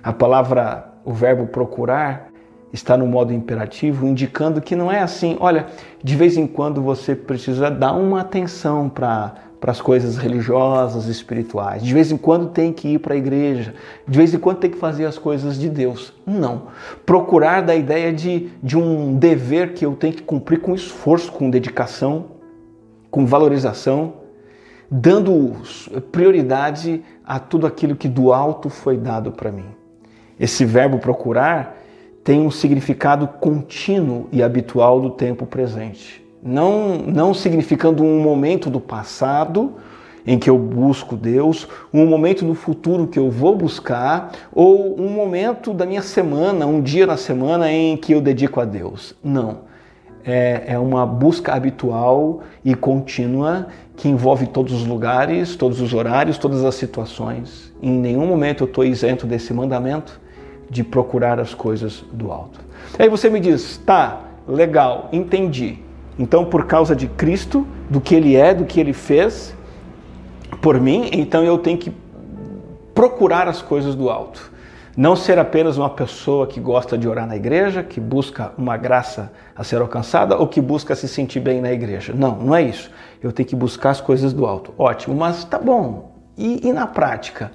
A 0.00 0.12
palavra, 0.12 0.93
o 1.04 1.12
verbo 1.12 1.46
procurar, 1.46 2.30
está 2.72 2.96
no 2.96 3.06
modo 3.06 3.32
imperativo, 3.32 4.06
indicando 4.06 4.60
que 4.60 4.74
não 4.74 4.90
é 4.90 5.00
assim, 5.00 5.36
olha, 5.40 5.66
de 6.02 6.16
vez 6.16 6.36
em 6.36 6.46
quando 6.46 6.82
você 6.82 7.14
precisa 7.14 7.70
dar 7.70 7.92
uma 7.92 8.20
atenção 8.20 8.88
para 8.88 9.34
para 9.64 9.72
as 9.72 9.80
coisas 9.80 10.18
religiosas, 10.18 11.06
espirituais. 11.06 11.82
De 11.82 11.94
vez 11.94 12.12
em 12.12 12.18
quando 12.18 12.50
tem 12.50 12.70
que 12.70 12.86
ir 12.86 12.98
para 12.98 13.14
a 13.14 13.16
igreja, 13.16 13.72
de 14.06 14.18
vez 14.18 14.34
em 14.34 14.38
quando 14.38 14.58
tem 14.58 14.70
que 14.70 14.76
fazer 14.76 15.06
as 15.06 15.16
coisas 15.16 15.58
de 15.58 15.70
Deus. 15.70 16.12
Não. 16.26 16.64
Procurar 17.06 17.62
da 17.62 17.74
ideia 17.74 18.12
de, 18.12 18.50
de 18.62 18.76
um 18.76 19.16
dever 19.16 19.72
que 19.72 19.86
eu 19.86 19.96
tenho 19.96 20.12
que 20.12 20.22
cumprir 20.22 20.60
com 20.60 20.74
esforço, 20.74 21.32
com 21.32 21.48
dedicação, 21.48 22.26
com 23.10 23.24
valorização, 23.24 24.12
dando 24.90 25.52
prioridade 26.12 27.02
a 27.24 27.38
tudo 27.38 27.66
aquilo 27.66 27.96
que 27.96 28.06
do 28.06 28.34
alto 28.34 28.68
foi 28.68 28.98
dado 28.98 29.32
para 29.32 29.50
mim. 29.50 29.83
Esse 30.38 30.64
verbo 30.64 30.98
procurar 30.98 31.80
tem 32.22 32.40
um 32.40 32.50
significado 32.50 33.28
contínuo 33.28 34.28
e 34.32 34.42
habitual 34.42 35.00
do 35.00 35.10
tempo 35.10 35.46
presente 35.46 36.24
não, 36.44 36.98
não 36.98 37.32
significando 37.32 38.04
um 38.04 38.20
momento 38.20 38.68
do 38.68 38.78
passado 38.78 39.72
em 40.26 40.38
que 40.38 40.48
eu 40.48 40.58
busco 40.58 41.16
Deus, 41.16 41.66
um 41.92 42.06
momento 42.06 42.44
no 42.44 42.54
futuro 42.54 43.06
que 43.06 43.18
eu 43.18 43.30
vou 43.30 43.54
buscar, 43.54 44.32
ou 44.54 44.98
um 45.00 45.08
momento 45.08 45.72
da 45.72 45.84
minha 45.84 46.00
semana, 46.00 46.66
um 46.66 46.80
dia 46.80 47.06
na 47.06 47.16
semana 47.16 47.70
em 47.70 47.96
que 47.96 48.12
eu 48.12 48.20
dedico 48.20 48.60
a 48.60 48.64
Deus. 48.64 49.14
Não. 49.22 49.74
É, 50.26 50.64
é 50.68 50.78
uma 50.78 51.04
busca 51.04 51.52
habitual 51.52 52.40
e 52.64 52.74
contínua 52.74 53.66
que 53.96 54.08
envolve 54.08 54.46
todos 54.46 54.72
os 54.72 54.86
lugares, 54.86 55.56
todos 55.56 55.78
os 55.78 55.92
horários, 55.92 56.38
todas 56.38 56.64
as 56.64 56.74
situações. 56.74 57.74
Em 57.82 57.90
nenhum 57.90 58.26
momento 58.26 58.64
eu 58.64 58.66
estou 58.66 58.84
isento 58.84 59.26
desse 59.26 59.52
mandamento 59.52 60.18
de 60.70 60.82
procurar 60.82 61.38
as 61.38 61.54
coisas 61.54 62.04
do 62.12 62.30
alto. 62.32 62.60
Aí 62.98 63.08
você 63.08 63.28
me 63.28 63.40
diz, 63.40 63.76
tá, 63.78 64.20
legal, 64.46 65.08
entendi. 65.12 65.78
Então, 66.18 66.44
por 66.44 66.66
causa 66.66 66.94
de 66.94 67.06
Cristo, 67.06 67.66
do 67.90 68.00
que 68.00 68.14
Ele 68.14 68.36
é, 68.36 68.54
do 68.54 68.64
que 68.64 68.78
Ele 68.78 68.92
fez 68.92 69.54
por 70.60 70.80
mim, 70.80 71.10
então 71.12 71.42
eu 71.44 71.58
tenho 71.58 71.76
que 71.76 71.92
procurar 72.94 73.48
as 73.48 73.60
coisas 73.60 73.94
do 73.94 74.08
alto. 74.08 74.52
Não 74.96 75.16
ser 75.16 75.40
apenas 75.40 75.76
uma 75.76 75.90
pessoa 75.90 76.46
que 76.46 76.60
gosta 76.60 76.96
de 76.96 77.08
orar 77.08 77.26
na 77.26 77.34
igreja, 77.34 77.82
que 77.82 77.98
busca 77.98 78.52
uma 78.56 78.76
graça 78.76 79.32
a 79.56 79.64
ser 79.64 79.80
alcançada 79.80 80.36
ou 80.36 80.46
que 80.46 80.60
busca 80.60 80.94
se 80.94 81.08
sentir 81.08 81.40
bem 81.40 81.60
na 81.60 81.72
igreja. 81.72 82.12
Não, 82.16 82.36
não 82.36 82.54
é 82.54 82.62
isso. 82.62 82.92
Eu 83.20 83.32
tenho 83.32 83.48
que 83.48 83.56
buscar 83.56 83.90
as 83.90 84.00
coisas 84.00 84.32
do 84.32 84.46
alto. 84.46 84.72
Ótimo, 84.78 85.16
mas 85.16 85.44
tá 85.44 85.58
bom. 85.58 86.14
E, 86.38 86.68
e 86.68 86.72
na 86.72 86.86
prática? 86.86 87.50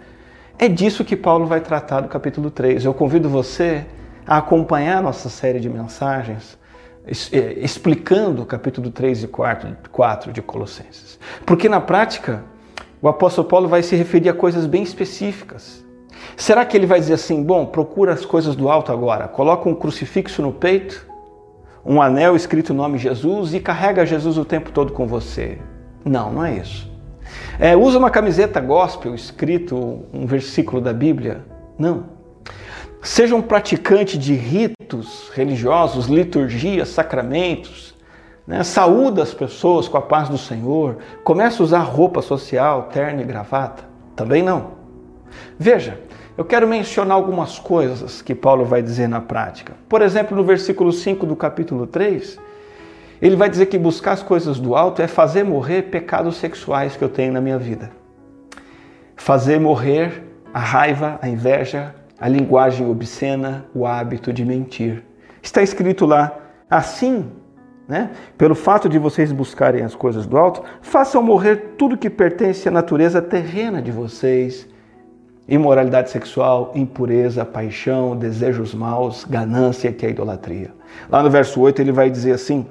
É 0.61 0.67
disso 0.67 1.05
que 1.05 1.15
Paulo 1.15 1.45
vai 1.45 1.61
tratar 1.61 2.01
no 2.01 2.09
capítulo 2.09 2.51
3. 2.51 2.83
Eu 2.83 2.93
convido 2.93 3.29
você 3.29 3.85
a 4.27 4.39
acompanhar 4.39 5.01
nossa 5.01 5.29
série 5.29 5.57
de 5.57 5.69
mensagens 5.69 6.59
é, 7.31 7.53
explicando 7.61 8.41
o 8.41 8.45
capítulo 8.45 8.91
3 8.91 9.23
e 9.23 9.27
4, 9.29 9.77
4 9.89 10.33
de 10.33 10.41
Colossenses. 10.41 11.17
Porque 11.45 11.69
na 11.69 11.79
prática, 11.79 12.43
o 13.01 13.07
apóstolo 13.07 13.47
Paulo 13.47 13.69
vai 13.69 13.81
se 13.81 13.95
referir 13.95 14.27
a 14.27 14.33
coisas 14.33 14.65
bem 14.65 14.83
específicas. 14.83 15.81
Será 16.35 16.65
que 16.65 16.75
ele 16.75 16.85
vai 16.85 16.99
dizer 16.99 17.13
assim: 17.13 17.41
bom, 17.41 17.65
procura 17.65 18.11
as 18.11 18.25
coisas 18.25 18.53
do 18.53 18.69
alto 18.69 18.91
agora, 18.91 19.29
coloca 19.29 19.69
um 19.69 19.73
crucifixo 19.73 20.41
no 20.41 20.51
peito, 20.51 21.07
um 21.85 22.01
anel 22.01 22.35
escrito 22.35 22.71
o 22.71 22.75
nome 22.75 22.97
Jesus 22.97 23.53
e 23.53 23.61
carrega 23.61 24.05
Jesus 24.05 24.37
o 24.37 24.43
tempo 24.43 24.71
todo 24.71 24.91
com 24.91 25.07
você? 25.07 25.57
Não, 26.03 26.33
não 26.33 26.43
é 26.43 26.57
isso. 26.57 26.91
É, 27.59 27.75
usa 27.75 27.97
uma 27.97 28.09
camiseta 28.09 28.59
gospel 28.59 29.13
escrito 29.13 30.05
um 30.13 30.25
versículo 30.25 30.81
da 30.81 30.93
Bíblia? 30.93 31.43
Não. 31.77 32.05
Seja 33.01 33.35
um 33.35 33.41
praticante 33.41 34.17
de 34.17 34.33
ritos 34.33 35.31
religiosos, 35.33 36.07
liturgias, 36.07 36.89
sacramentos. 36.89 37.95
Né? 38.45 38.63
Saúda 38.63 39.23
as 39.23 39.33
pessoas 39.33 39.87
com 39.87 39.97
a 39.97 40.01
paz 40.01 40.27
do 40.27 40.37
Senhor. 40.37 40.97
Começa 41.23 41.61
a 41.61 41.65
usar 41.65 41.79
roupa 41.79 42.21
social, 42.21 42.89
terno 42.91 43.21
e 43.21 43.23
gravata? 43.23 43.83
Também 44.15 44.43
não. 44.43 44.71
Veja, 45.57 45.99
eu 46.37 46.43
quero 46.43 46.67
mencionar 46.67 47.15
algumas 47.15 47.59
coisas 47.59 48.21
que 48.21 48.33
Paulo 48.33 48.65
vai 48.65 48.81
dizer 48.81 49.07
na 49.07 49.21
prática. 49.21 49.73
Por 49.87 50.01
exemplo, 50.01 50.35
no 50.35 50.43
versículo 50.43 50.91
5 50.91 51.25
do 51.25 51.35
capítulo 51.35 51.85
3, 51.85 52.39
ele 53.21 53.35
vai 53.35 53.49
dizer 53.49 53.65
que 53.67 53.77
buscar 53.77 54.13
as 54.13 54.23
coisas 54.23 54.59
do 54.59 54.75
alto 54.75 55.01
é 55.01 55.07
fazer 55.07 55.43
morrer 55.43 55.83
pecados 55.83 56.37
sexuais 56.37 56.95
que 56.95 57.03
eu 57.03 57.09
tenho 57.09 57.33
na 57.33 57.41
minha 57.41 57.57
vida. 57.57 57.91
Fazer 59.15 59.59
morrer 59.59 60.23
a 60.53 60.59
raiva, 60.59 61.19
a 61.21 61.27
inveja, 61.27 61.93
a 62.19 62.27
linguagem 62.27 62.89
obscena, 62.89 63.65
o 63.75 63.85
hábito 63.85 64.31
de 64.31 64.45
mentir. 64.45 65.03
Está 65.41 65.61
escrito 65.61 66.05
lá, 66.05 66.37
assim, 66.69 67.29
né? 67.87 68.11
Pelo 68.37 68.55
fato 68.55 68.87
de 68.87 68.97
vocês 68.97 69.31
buscarem 69.31 69.83
as 69.83 69.95
coisas 69.95 70.25
do 70.25 70.37
alto, 70.37 70.63
façam 70.81 71.21
morrer 71.21 71.73
tudo 71.77 71.97
que 71.97 72.09
pertence 72.09 72.67
à 72.67 72.71
natureza 72.71 73.21
terrena 73.21 73.81
de 73.81 73.91
vocês 73.91 74.67
imoralidade 75.49 76.11
sexual, 76.11 76.71
impureza, 76.75 77.43
paixão, 77.43 78.15
desejos 78.15 78.73
maus, 78.75 79.25
ganância, 79.25 79.91
que 79.91 80.05
é 80.05 80.09
idolatria. 80.11 80.71
Lá 81.09 81.23
no 81.23 81.29
verso 81.29 81.59
8 81.59 81.81
ele 81.81 81.91
vai 81.91 82.09
dizer 82.09 82.33
assim: 82.33 82.67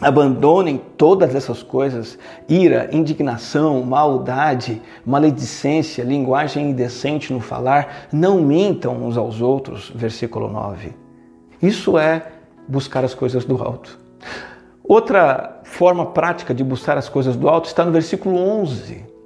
Abandonem 0.00 0.80
todas 0.96 1.34
essas 1.34 1.62
coisas: 1.62 2.18
ira, 2.48 2.88
indignação, 2.92 3.82
maldade, 3.82 4.82
maledicência, 5.04 6.04
linguagem 6.04 6.70
indecente 6.70 7.32
no 7.32 7.40
falar, 7.40 8.08
não 8.12 8.40
mintam 8.40 9.04
uns 9.04 9.16
aos 9.16 9.40
outros. 9.40 9.90
Versículo 9.94 10.48
9. 10.48 10.92
Isso 11.62 11.98
é 11.98 12.26
buscar 12.68 13.04
as 13.04 13.14
coisas 13.14 13.44
do 13.44 13.62
alto. 13.62 13.98
Outra 14.84 15.60
forma 15.64 16.06
prática 16.06 16.54
de 16.54 16.62
buscar 16.62 16.96
as 16.96 17.08
coisas 17.08 17.34
do 17.34 17.48
alto 17.48 17.66
está 17.66 17.84
no 17.84 17.90
versículo 17.90 18.36
11 18.36 19.16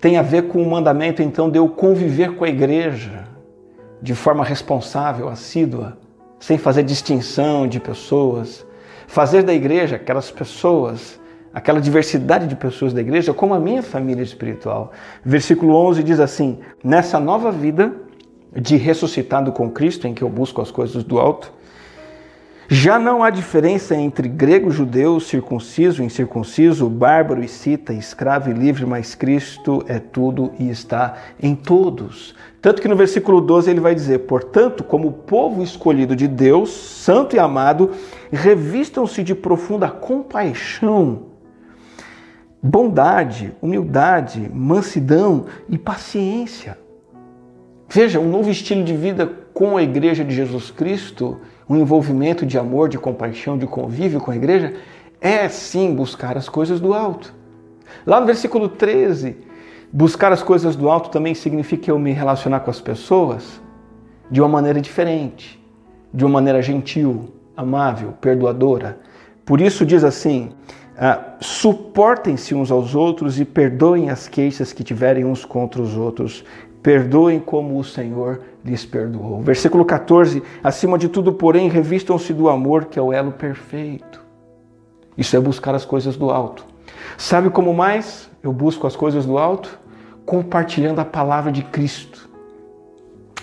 tem 0.00 0.18
a 0.18 0.22
ver 0.22 0.48
com 0.48 0.62
o 0.62 0.70
mandamento 0.70 1.22
então 1.22 1.50
de 1.50 1.58
eu 1.58 1.68
conviver 1.68 2.36
com 2.36 2.44
a 2.44 2.48
igreja 2.48 3.26
de 4.00 4.14
forma 4.14 4.44
responsável, 4.44 5.28
assídua, 5.28 5.96
sem 6.38 6.58
fazer 6.58 6.82
distinção 6.82 7.66
de 7.66 7.80
pessoas, 7.80 8.66
fazer 9.06 9.42
da 9.42 9.54
igreja 9.54 9.96
aquelas 9.96 10.30
pessoas, 10.30 11.20
aquela 11.52 11.80
diversidade 11.80 12.46
de 12.46 12.56
pessoas 12.56 12.92
da 12.92 13.00
igreja 13.00 13.32
como 13.32 13.54
a 13.54 13.58
minha 13.58 13.82
família 13.82 14.22
espiritual. 14.22 14.92
Versículo 15.24 15.74
11 15.74 16.02
diz 16.02 16.20
assim: 16.20 16.58
Nessa 16.82 17.18
nova 17.18 17.50
vida 17.50 17.92
de 18.54 18.76
ressuscitado 18.76 19.52
com 19.52 19.70
Cristo, 19.70 20.06
em 20.06 20.14
que 20.14 20.22
eu 20.22 20.28
busco 20.28 20.60
as 20.60 20.70
coisas 20.70 21.04
do 21.04 21.18
alto, 21.18 21.52
já 22.68 22.98
não 22.98 23.22
há 23.22 23.30
diferença 23.30 23.94
entre 23.94 24.28
grego, 24.28 24.72
judeu, 24.72 25.20
circunciso, 25.20 26.02
incircunciso, 26.02 26.88
bárbaro 26.88 27.42
e 27.42 27.46
cita, 27.46 27.92
escravo 27.92 28.50
e 28.50 28.52
livre, 28.52 28.84
mas 28.84 29.14
Cristo 29.14 29.84
é 29.86 30.00
tudo 30.00 30.52
e 30.58 30.68
está 30.68 31.14
em 31.40 31.54
todos. 31.54 32.34
Tanto 32.60 32.82
que 32.82 32.88
no 32.88 32.96
versículo 32.96 33.40
12 33.40 33.70
ele 33.70 33.78
vai 33.78 33.94
dizer: 33.94 34.20
Portanto, 34.20 34.82
como 34.82 35.12
povo 35.12 35.62
escolhido 35.62 36.16
de 36.16 36.26
Deus, 36.26 36.70
santo 36.70 37.36
e 37.36 37.38
amado, 37.38 37.92
revistam-se 38.32 39.22
de 39.22 39.32
profunda 39.32 39.88
compaixão, 39.88 41.26
bondade, 42.60 43.52
humildade, 43.62 44.50
mansidão 44.52 45.46
e 45.68 45.78
paciência. 45.78 46.76
Veja, 47.88 48.18
um 48.18 48.28
novo 48.28 48.50
estilo 48.50 48.82
de 48.82 48.96
vida 48.96 49.30
com 49.54 49.76
a 49.76 49.82
igreja 49.84 50.24
de 50.24 50.34
Jesus 50.34 50.72
Cristo 50.72 51.38
um 51.68 51.76
envolvimento 51.76 52.46
de 52.46 52.58
amor, 52.58 52.88
de 52.88 52.98
compaixão, 52.98 53.58
de 53.58 53.66
convívio 53.66 54.20
com 54.20 54.30
a 54.30 54.36
igreja, 54.36 54.74
é 55.20 55.48
sim 55.48 55.94
buscar 55.94 56.36
as 56.36 56.48
coisas 56.48 56.80
do 56.80 56.94
alto. 56.94 57.34
Lá 58.06 58.20
no 58.20 58.26
versículo 58.26 58.68
13, 58.68 59.36
buscar 59.92 60.32
as 60.32 60.42
coisas 60.42 60.76
do 60.76 60.88
alto 60.88 61.10
também 61.10 61.34
significa 61.34 61.90
eu 61.90 61.98
me 61.98 62.12
relacionar 62.12 62.60
com 62.60 62.70
as 62.70 62.80
pessoas 62.80 63.60
de 64.30 64.40
uma 64.40 64.48
maneira 64.48 64.80
diferente, 64.80 65.62
de 66.12 66.24
uma 66.24 66.34
maneira 66.34 66.62
gentil, 66.62 67.32
amável, 67.56 68.12
perdoadora. 68.20 68.98
Por 69.44 69.60
isso 69.60 69.86
diz 69.86 70.04
assim: 70.04 70.50
ah, 70.98 71.36
suportem-se 71.40 72.54
uns 72.54 72.70
aos 72.70 72.94
outros 72.94 73.38
e 73.38 73.44
perdoem 73.44 74.10
as 74.10 74.28
queixas 74.28 74.72
que 74.72 74.82
tiverem 74.82 75.24
uns 75.24 75.44
contra 75.44 75.80
os 75.80 75.96
outros. 75.96 76.44
Perdoem 76.82 77.40
como 77.40 77.78
o 77.78 77.84
Senhor 77.84 78.40
lhes 78.66 78.84
perdoou. 78.84 79.40
Versículo 79.40 79.84
14: 79.84 80.42
Acima 80.62 80.98
de 80.98 81.08
tudo, 81.08 81.32
porém, 81.32 81.68
revistam-se 81.68 82.32
do 82.32 82.48
amor, 82.48 82.86
que 82.86 82.98
é 82.98 83.02
o 83.02 83.12
elo 83.12 83.32
perfeito. 83.32 84.20
Isso 85.16 85.36
é 85.36 85.40
buscar 85.40 85.74
as 85.74 85.84
coisas 85.84 86.16
do 86.16 86.30
alto. 86.30 86.64
Sabe 87.16 87.48
como 87.48 87.72
mais 87.72 88.28
eu 88.42 88.52
busco 88.52 88.86
as 88.86 88.96
coisas 88.96 89.24
do 89.24 89.38
alto? 89.38 89.78
Compartilhando 90.26 90.98
a 90.98 91.04
palavra 91.04 91.50
de 91.52 91.62
Cristo 91.62 92.28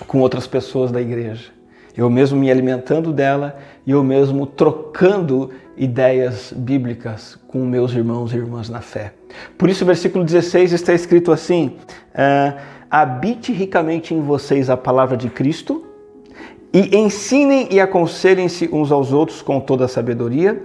com 0.05 0.19
outras 0.19 0.45
pessoas 0.45 0.91
da 0.91 1.01
igreja. 1.01 1.51
Eu 1.95 2.09
mesmo 2.09 2.39
me 2.39 2.51
alimentando 2.51 3.13
dela 3.13 3.57
e 3.86 3.91
eu 3.91 4.03
mesmo 4.03 4.45
trocando 4.45 5.51
ideias 5.77 6.53
bíblicas 6.55 7.38
com 7.47 7.65
meus 7.65 7.93
irmãos 7.93 8.33
e 8.33 8.38
irmãs 8.38 8.69
na 8.69 8.81
fé. 8.81 9.13
Por 9.57 9.69
isso, 9.69 9.83
o 9.83 9.88
versículo 9.88 10.23
16 10.23 10.73
está 10.73 10.93
escrito 10.93 11.31
assim: 11.31 11.77
uh, 12.13 12.59
habite 12.93 13.51
ricamente 13.51 14.13
em 14.13 14.21
vocês 14.21 14.69
a 14.69 14.77
palavra 14.77 15.17
de 15.17 15.27
Cristo 15.27 15.84
e 16.71 16.95
ensinem 16.95 17.67
e 17.71 17.79
aconselhem-se 17.79 18.69
uns 18.71 18.91
aos 18.91 19.12
outros 19.12 19.41
com 19.41 19.60
toda 19.60 19.86
a 19.86 19.88
sabedoria 19.88 20.63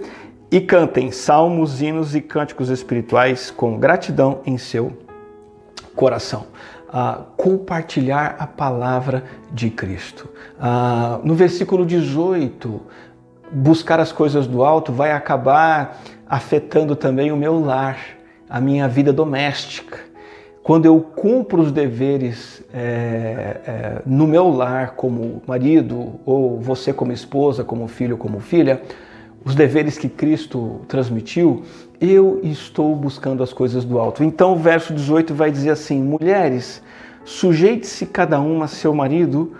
e 0.51 0.61
cantem 0.61 1.09
salmos, 1.09 1.81
hinos 1.81 2.13
e 2.13 2.21
cânticos 2.21 2.69
espirituais 2.69 3.49
com 3.49 3.79
gratidão 3.79 4.41
em 4.45 4.59
seu 4.59 4.95
coração. 5.95 6.45
Ah, 6.93 7.21
compartilhar 7.35 8.35
a 8.37 8.45
palavra 8.45 9.23
de 9.51 9.71
Cristo. 9.71 10.29
Ah, 10.59 11.19
no 11.23 11.33
versículo 11.33 11.83
18, 11.83 12.79
buscar 13.51 13.99
as 13.99 14.11
coisas 14.11 14.45
do 14.45 14.63
alto 14.63 14.91
vai 14.91 15.13
acabar 15.13 15.99
afetando 16.27 16.95
também 16.95 17.31
o 17.31 17.37
meu 17.37 17.59
lar, 17.59 17.97
a 18.47 18.61
minha 18.61 18.87
vida 18.87 19.11
doméstica 19.11 20.08
quando 20.69 20.85
eu 20.85 21.01
cumpro 21.01 21.63
os 21.63 21.71
deveres 21.71 22.63
é, 22.71 22.77
é, 23.65 24.01
no 24.05 24.27
meu 24.27 24.49
lar 24.49 24.91
como 24.91 25.41
marido, 25.47 26.19
ou 26.23 26.59
você 26.59 26.93
como 26.93 27.11
esposa, 27.11 27.63
como 27.63 27.87
filho, 27.87 28.15
como 28.15 28.39
filha, 28.39 28.79
os 29.43 29.55
deveres 29.55 29.97
que 29.97 30.07
Cristo 30.07 30.81
transmitiu, 30.87 31.63
eu 31.99 32.39
estou 32.43 32.95
buscando 32.95 33.41
as 33.41 33.51
coisas 33.51 33.83
do 33.83 33.97
alto. 33.97 34.23
Então 34.23 34.53
o 34.53 34.57
verso 34.57 34.93
18 34.93 35.33
vai 35.33 35.49
dizer 35.49 35.71
assim: 35.71 36.03
Mulheres, 36.03 36.83
sujeite-se 37.25 38.05
cada 38.05 38.39
uma 38.39 38.65
a 38.65 38.67
seu 38.67 38.93
marido, 38.93 39.53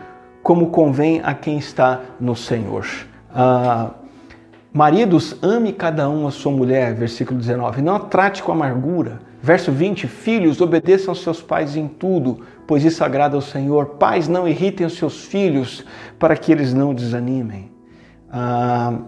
como 0.43 0.67
convém 0.67 1.21
a 1.23 1.33
quem 1.33 1.57
está 1.57 2.01
no 2.19 2.35
Senhor. 2.35 2.85
Ah, 3.33 3.95
maridos, 4.71 5.35
ame 5.41 5.73
cada 5.73 6.07
um 6.07 6.27
a 6.27 6.31
sua 6.31 6.51
mulher, 6.51 6.93
versículo 6.93 7.39
19. 7.39 7.81
Não 7.81 7.95
a 7.95 7.99
trate 7.99 8.43
com 8.43 8.51
amargura. 8.51 9.27
Verso 9.41 9.71
20: 9.71 10.07
Filhos, 10.07 10.61
obedeçam 10.61 11.11
aos 11.11 11.21
seus 11.21 11.41
pais 11.41 11.75
em 11.75 11.87
tudo, 11.87 12.41
pois 12.67 12.83
isso 12.83 13.03
agrada 13.03 13.35
ao 13.35 13.41
Senhor. 13.41 13.85
Pais, 13.97 14.27
não 14.27 14.47
irritem 14.47 14.85
os 14.85 14.97
seus 14.97 15.25
filhos, 15.25 15.85
para 16.17 16.35
que 16.35 16.51
eles 16.51 16.73
não 16.73 16.93
desanimem. 16.93 17.71
Ah, 18.31 18.99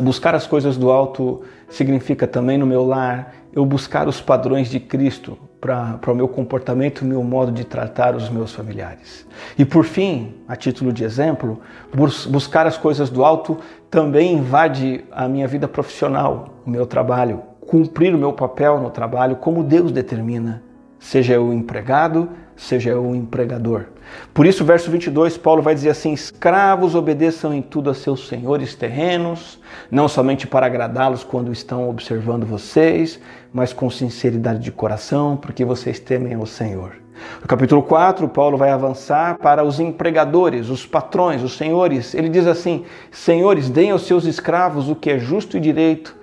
buscar 0.00 0.34
as 0.34 0.46
coisas 0.46 0.76
do 0.76 0.90
alto 0.90 1.42
significa 1.68 2.26
também 2.26 2.56
no 2.56 2.66
meu 2.66 2.84
lar 2.84 3.34
eu 3.52 3.66
buscar 3.66 4.08
os 4.08 4.20
padrões 4.20 4.70
de 4.70 4.80
Cristo 4.80 5.38
para 5.60 6.10
o 6.10 6.14
meu 6.14 6.26
comportamento 6.26 7.02
e 7.02 7.04
meu 7.04 7.22
modo 7.22 7.52
de 7.52 7.64
tratar 7.64 8.16
os 8.16 8.28
meus 8.28 8.52
familiares. 8.52 9.26
E 9.58 9.64
por 9.64 9.84
fim, 9.84 10.34
a 10.48 10.56
título 10.56 10.92
de 10.92 11.04
exemplo, 11.04 11.60
bus 11.94 12.26
buscar 12.26 12.66
as 12.66 12.76
coisas 12.76 13.10
do 13.10 13.24
alto 13.24 13.58
também 13.90 14.34
invade 14.34 15.04
a 15.12 15.28
minha 15.28 15.46
vida 15.46 15.68
profissional, 15.68 16.54
o 16.66 16.70
meu 16.70 16.86
trabalho, 16.86 17.42
cumprir 17.66 18.14
o 18.14 18.18
meu 18.18 18.32
papel 18.32 18.80
no 18.80 18.90
trabalho 18.90 19.36
como 19.36 19.62
Deus 19.62 19.92
determina, 19.92 20.62
seja 20.98 21.34
eu 21.34 21.52
empregado, 21.52 22.28
seja 22.56 22.90
eu 22.90 23.14
empregador. 23.14 23.86
Por 24.34 24.46
isso, 24.46 24.64
verso 24.64 24.90
22, 24.90 25.38
Paulo 25.38 25.62
vai 25.62 25.74
dizer 25.74 25.90
assim: 25.90 26.12
Escravos 26.12 26.94
obedeçam 26.94 27.54
em 27.54 27.62
tudo 27.62 27.88
a 27.90 27.94
seus 27.94 28.28
senhores 28.28 28.74
terrenos, 28.74 29.58
não 29.90 30.08
somente 30.08 30.46
para 30.46 30.66
agradá-los 30.66 31.24
quando 31.24 31.52
estão 31.52 31.88
observando 31.88 32.44
vocês, 32.44 33.18
mas 33.52 33.72
com 33.72 33.88
sinceridade 33.88 34.58
de 34.58 34.70
coração, 34.70 35.36
porque 35.36 35.64
vocês 35.64 35.98
temem 35.98 36.36
o 36.36 36.46
Senhor. 36.46 36.92
No 37.40 37.46
capítulo 37.46 37.82
4, 37.82 38.28
Paulo 38.28 38.58
vai 38.58 38.70
avançar 38.70 39.38
para 39.38 39.64
os 39.64 39.78
empregadores, 39.78 40.68
os 40.68 40.84
patrões, 40.84 41.42
os 41.42 41.56
senhores. 41.56 42.14
Ele 42.14 42.28
diz 42.28 42.46
assim: 42.46 42.84
Senhores, 43.10 43.70
deem 43.70 43.92
aos 43.92 44.06
seus 44.06 44.24
escravos 44.24 44.88
o 44.88 44.96
que 44.96 45.10
é 45.10 45.18
justo 45.18 45.56
e 45.56 45.60
direito, 45.60 46.16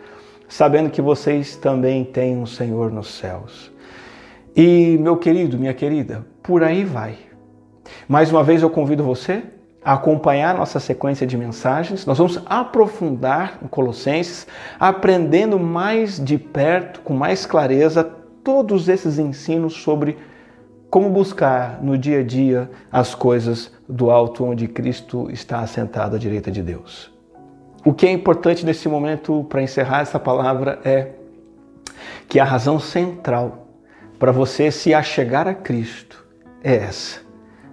sabendo 0.49 0.89
que 0.89 1.01
vocês 1.01 1.55
também 1.55 2.03
têm 2.03 2.35
um 2.35 2.45
Senhor 2.45 2.91
nos 2.91 3.07
céus. 3.13 3.71
E, 4.55 4.97
meu 4.99 5.15
querido, 5.15 5.57
minha 5.57 5.73
querida, 5.73 6.25
por 6.43 6.63
aí 6.63 6.83
vai. 6.83 7.15
Mais 8.07 8.31
uma 8.31 8.43
vez 8.43 8.61
eu 8.63 8.69
convido 8.69 9.03
você 9.03 9.43
a 9.85 9.93
acompanhar 9.93 10.57
nossa 10.57 10.79
sequência 10.79 11.25
de 11.25 11.37
mensagens. 11.37 12.05
Nós 12.05 12.17
vamos 12.17 12.41
aprofundar 12.47 13.59
em 13.63 13.67
Colossenses, 13.67 14.47
aprendendo 14.79 15.57
mais 15.59 16.19
de 16.19 16.37
perto, 16.37 17.01
com 17.01 17.13
mais 17.13 17.45
clareza, 17.45 18.03
todos 18.43 18.89
esses 18.89 19.19
ensinos 19.19 19.73
sobre 19.75 20.17
como 20.89 21.09
buscar 21.09 21.79
no 21.83 21.97
dia 21.97 22.19
a 22.19 22.23
dia 22.23 22.69
as 22.91 23.13
coisas 23.13 23.71
do 23.87 24.09
alto 24.09 24.43
onde 24.43 24.67
Cristo 24.67 25.29
está 25.31 25.59
assentado 25.59 26.15
à 26.15 26.19
direita 26.19 26.51
de 26.51 26.63
Deus. 26.63 27.18
O 27.85 27.93
que 27.93 28.05
é 28.05 28.11
importante 28.11 28.65
nesse 28.65 28.89
momento 28.89 29.45
para 29.45 29.61
encerrar 29.61 30.01
essa 30.01 30.19
palavra 30.19 30.79
é 30.83 31.13
que 32.27 32.39
a 32.39 32.43
razão 32.43 32.79
central 32.79 33.67
para 34.19 34.33
você 34.33 34.69
se 34.69 34.93
achegar 34.93 35.47
a 35.47 35.53
Cristo 35.53 36.25
é 36.61 36.75
essa: 36.75 37.21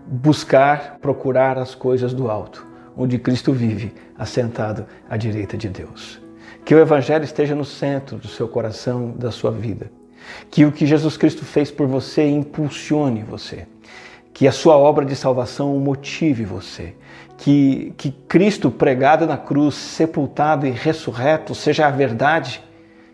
buscar, 0.07 0.99
procurar 1.01 1.59
as 1.59 1.75
coisas 1.75 2.15
do 2.15 2.31
alto, 2.31 2.65
onde 2.97 3.19
Cristo 3.19 3.53
vive, 3.53 3.93
assentado 4.17 4.87
à 5.11 5.17
direita 5.17 5.57
de 5.57 5.69
Deus. 5.69 6.21
Que 6.65 6.75
o 6.75 6.79
Evangelho 6.79 7.25
esteja 7.25 7.55
no 7.55 7.65
centro 7.65 8.17
do 8.17 8.29
seu 8.29 8.47
coração, 8.47 9.11
da 9.11 9.31
sua 9.31 9.51
vida. 9.51 9.91
Que 10.51 10.65
o 10.65 10.73
que 10.73 10.87
Jesus 10.87 11.17
Cristo 11.17 11.45
fez 11.45 11.71
por 11.71 11.87
você 11.87 12.27
impulsione 12.27 13.23
você. 13.23 13.67
Que 14.33 14.49
a 14.49 14.53
sua 14.53 14.77
obra 14.77 15.05
de 15.05 15.15
salvação 15.15 15.77
motive 15.79 16.45
você. 16.45 16.95
Que, 17.39 17.93
que 17.97 18.11
Cristo 18.11 18.71
pregado 18.71 19.27
na 19.27 19.37
cruz, 19.37 19.75
sepultado 19.75 20.67
e 20.67 20.71
ressurreto, 20.71 21.55
seja 21.55 21.87
a 21.87 21.91
verdade 21.91 22.63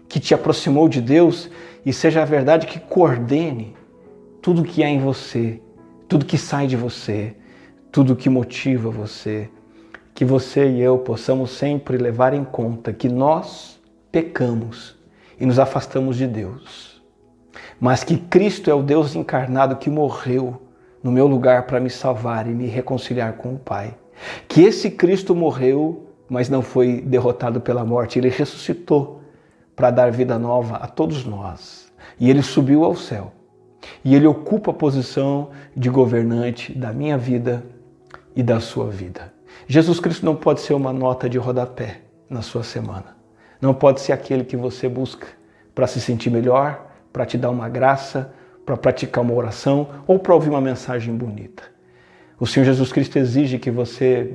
que 0.09 0.21
te 0.21 0.35
aproximou 0.35 0.89
de 0.89 1.01
Deus 1.01 1.51
e 1.85 1.93
seja 1.93 2.23
a 2.23 2.25
verdade 2.25 2.67
que 2.67 2.79
coordene 2.79 3.75
tudo 4.41 4.63
que 4.63 4.83
há 4.83 4.89
em 4.89 5.01
você, 5.01 5.61
tudo 6.09 6.27
que 6.27 6.39
sai 6.39 6.67
de 6.67 6.77
você, 6.77 7.35
tudo 7.91 8.17
que 8.17 8.29
motiva 8.29 8.91
você. 8.91 9.49
Que 10.15 10.25
você 10.25 10.69
e 10.69 10.81
eu 10.81 10.99
possamos 10.99 11.53
sempre 11.53 11.97
levar 11.97 12.35
em 12.35 12.45
conta 12.45 12.93
que 12.93 13.09
nós 13.09 13.81
pecamos 14.11 14.97
e 15.41 15.47
nos 15.47 15.59
afastamos 15.59 16.17
de 16.17 16.27
Deus, 16.27 17.03
mas 17.81 18.05
que 18.05 18.19
Cristo 18.19 18.71
é 18.71 18.75
o 18.75 18.83
Deus 18.83 19.17
encarnado 19.17 19.77
que 19.77 19.89
morreu 19.89 20.63
no 21.03 21.11
meu 21.11 21.27
lugar 21.27 21.67
para 21.67 21.81
me 21.81 21.91
salvar 21.91 22.47
e 22.47 22.51
me 22.51 22.67
reconciliar 22.67 23.33
com 23.33 23.55
o 23.55 23.59
Pai. 23.59 23.95
Que 24.49 24.63
esse 24.63 24.91
Cristo 24.91 25.35
morreu, 25.35 26.07
mas 26.29 26.49
não 26.49 26.63
foi 26.63 27.01
derrotado 27.01 27.61
pela 27.61 27.85
morte, 27.85 28.19
ele 28.19 28.29
ressuscitou 28.29 29.21
para 29.75 29.91
dar 29.91 30.11
vida 30.11 30.39
nova 30.39 30.77
a 30.77 30.87
todos 30.87 31.25
nós. 31.25 31.93
E 32.19 32.31
ele 32.31 32.43
subiu 32.43 32.85
ao 32.85 32.95
céu. 32.95 33.33
E 34.05 34.15
ele 34.15 34.27
ocupa 34.27 34.71
a 34.71 34.75
posição 34.75 35.51
de 35.77 35.91
governante 35.91 36.73
da 36.73 36.93
minha 36.93 37.19
vida 37.19 37.65
e 38.35 38.43
da 38.43 38.61
sua 38.61 38.89
vida. 38.89 39.33
Jesus 39.67 40.01
Cristo 40.01 40.25
não 40.25 40.37
pode 40.37 40.61
ser 40.61 40.75
uma 40.75 40.93
nota 40.93 41.29
de 41.29 41.39
rodapé 41.39 42.01
na 42.29 42.43
sua 42.43 42.63
semana. 42.63 43.17
Não 43.61 43.75
pode 43.75 44.01
ser 44.01 44.13
aquele 44.13 44.45
que 44.45 44.57
você 44.57 44.89
busca 44.89 45.27
para 45.75 45.87
se 45.87 46.01
sentir 46.01 46.31
melhor, 46.31 46.87
para 47.13 47.27
te 47.27 47.39
dar 47.39 47.51
uma 47.51 47.69
graça, 47.69 48.33
para 48.65 48.77
praticar 48.77 49.23
uma 49.23 49.35
oração 49.35 49.89
ou 50.07 50.19
para 50.19 50.35
ouvir 50.35 50.51
uma 50.51 50.61
mensagem 50.61 51.15
bonita. 51.15 51.65
O 52.43 52.47
Senhor 52.47 52.67
Jesus 52.67 52.93
Cristo 52.93 53.21
exige 53.21 53.57
que 53.57 53.71
você 53.71 54.35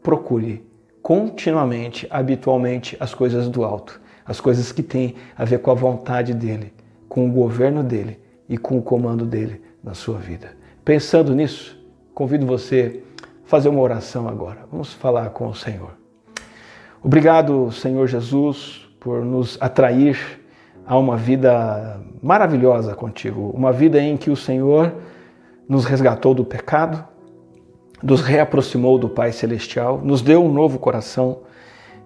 procure 0.00 0.64
continuamente, 1.02 2.06
habitualmente, 2.08 2.96
as 3.00 3.12
coisas 3.12 3.48
do 3.48 3.64
alto 3.64 4.00
as 4.24 4.40
coisas 4.40 4.70
que 4.70 4.82
têm 4.82 5.16
a 5.36 5.44
ver 5.44 5.58
com 5.58 5.72
a 5.72 5.74
vontade 5.74 6.34
dele, 6.34 6.72
com 7.08 7.26
o 7.26 7.32
governo 7.32 7.82
dele 7.82 8.20
e 8.48 8.56
com 8.56 8.78
o 8.78 8.82
comando 8.82 9.24
dele 9.24 9.60
na 9.82 9.94
sua 9.94 10.18
vida. 10.18 10.50
Pensando 10.84 11.34
nisso, 11.34 11.76
convido 12.14 12.46
você 12.46 13.02
a 13.22 13.48
fazer 13.48 13.70
uma 13.70 13.80
oração 13.80 14.28
agora. 14.28 14.60
Vamos 14.70 14.92
falar 14.92 15.30
com 15.30 15.48
o 15.48 15.54
Senhor. 15.54 15.92
Obrigado, 17.02 17.72
Senhor 17.72 18.06
Jesus, 18.06 18.88
por 19.00 19.24
nos 19.24 19.56
atrair 19.60 20.18
a 20.86 20.96
uma 20.96 21.16
vida 21.16 22.00
maravilhosa 22.22 22.94
contigo, 22.94 23.50
uma 23.52 23.72
vida 23.72 24.00
em 24.00 24.16
que 24.16 24.30
o 24.30 24.36
Senhor 24.36 24.92
nos 25.66 25.86
resgatou 25.86 26.34
do 26.34 26.44
pecado, 26.44 27.02
nos 28.02 28.20
reaproximou 28.20 28.98
do 28.98 29.08
Pai 29.08 29.32
Celestial, 29.32 30.00
nos 30.02 30.22
deu 30.22 30.44
um 30.44 30.52
novo 30.52 30.78
coração 30.78 31.38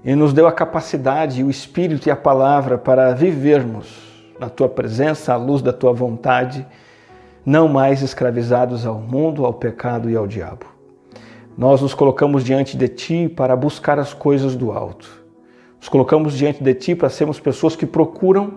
e 0.05 0.14
nos 0.14 0.33
deu 0.33 0.46
a 0.46 0.52
capacidade, 0.52 1.44
o 1.44 1.50
Espírito 1.50 2.09
e 2.09 2.11
a 2.11 2.16
palavra 2.16 2.78
para 2.78 3.14
vivermos 3.14 4.12
na 4.40 4.48
tua 4.48 4.68
presença, 4.68 5.33
à 5.33 5.37
luz 5.37 5.62
da 5.62 5.72
tua 5.72 5.92
vontade, 5.92 6.66
não 7.44 7.68
mais 7.68 8.02
escravizados 8.02 8.87
ao 8.87 8.98
mundo, 8.98 9.44
ao 9.44 9.55
pecado 9.55 10.11
e 10.11 10.16
ao 10.16 10.26
diabo. 10.26 10.66
Nós 11.57 11.81
nos 11.83 11.94
colocamos 11.94 12.42
diante 12.42 12.76
de 12.76 12.88
ti 12.88 13.28
para 13.28 13.55
buscar 13.55 13.98
as 13.98 14.14
coisas 14.14 14.57
do 14.57 14.72
alto. 14.72 15.22
Nos 15.78 15.88
colocamos 15.88 16.35
diante 16.35 16.62
de 16.62 16.74
ti 16.74 16.94
para 16.94 17.09
sermos 17.09 17.38
pessoas 17.38 17.76
que 17.76 17.87
procuram 17.87 18.55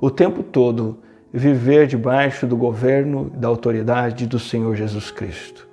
o 0.00 0.10
tempo 0.10 0.42
todo 0.42 0.98
viver 1.32 1.86
debaixo 1.86 2.46
do 2.46 2.56
governo 2.56 3.30
da 3.30 3.46
autoridade 3.46 4.26
do 4.26 4.38
Senhor 4.38 4.74
Jesus 4.74 5.10
Cristo. 5.10 5.69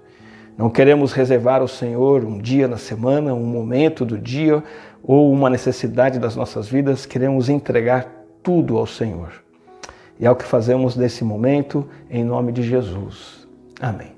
Não 0.58 0.72
queremos 0.72 1.14
reservar 1.14 1.62
ao 1.62 1.68
Senhor 1.68 2.26
um 2.26 2.40
dia 2.40 2.68
na 2.68 2.78
semana, 2.78 3.34
um 3.34 3.46
momento 3.46 4.04
do 4.04 4.18
dia 4.18 4.64
ou 5.04 5.32
uma 5.32 5.50
necessidade 5.50 6.18
das 6.18 6.36
nossas 6.36 6.68
vidas, 6.68 7.06
queremos 7.06 7.48
entregar 7.48 8.12
tudo 8.42 8.78
ao 8.78 8.88
Senhor. 8.88 9.32
E 10.20 10.26
é 10.26 10.32
o 10.32 10.36
que 10.36 10.44
fazemos 10.44 10.96
nesse 10.96 11.24
momento, 11.24 11.88
em 12.10 12.24
nome 12.24 12.52
de 12.52 12.64
Jesus. 12.64 13.48
Amém. 13.80 14.17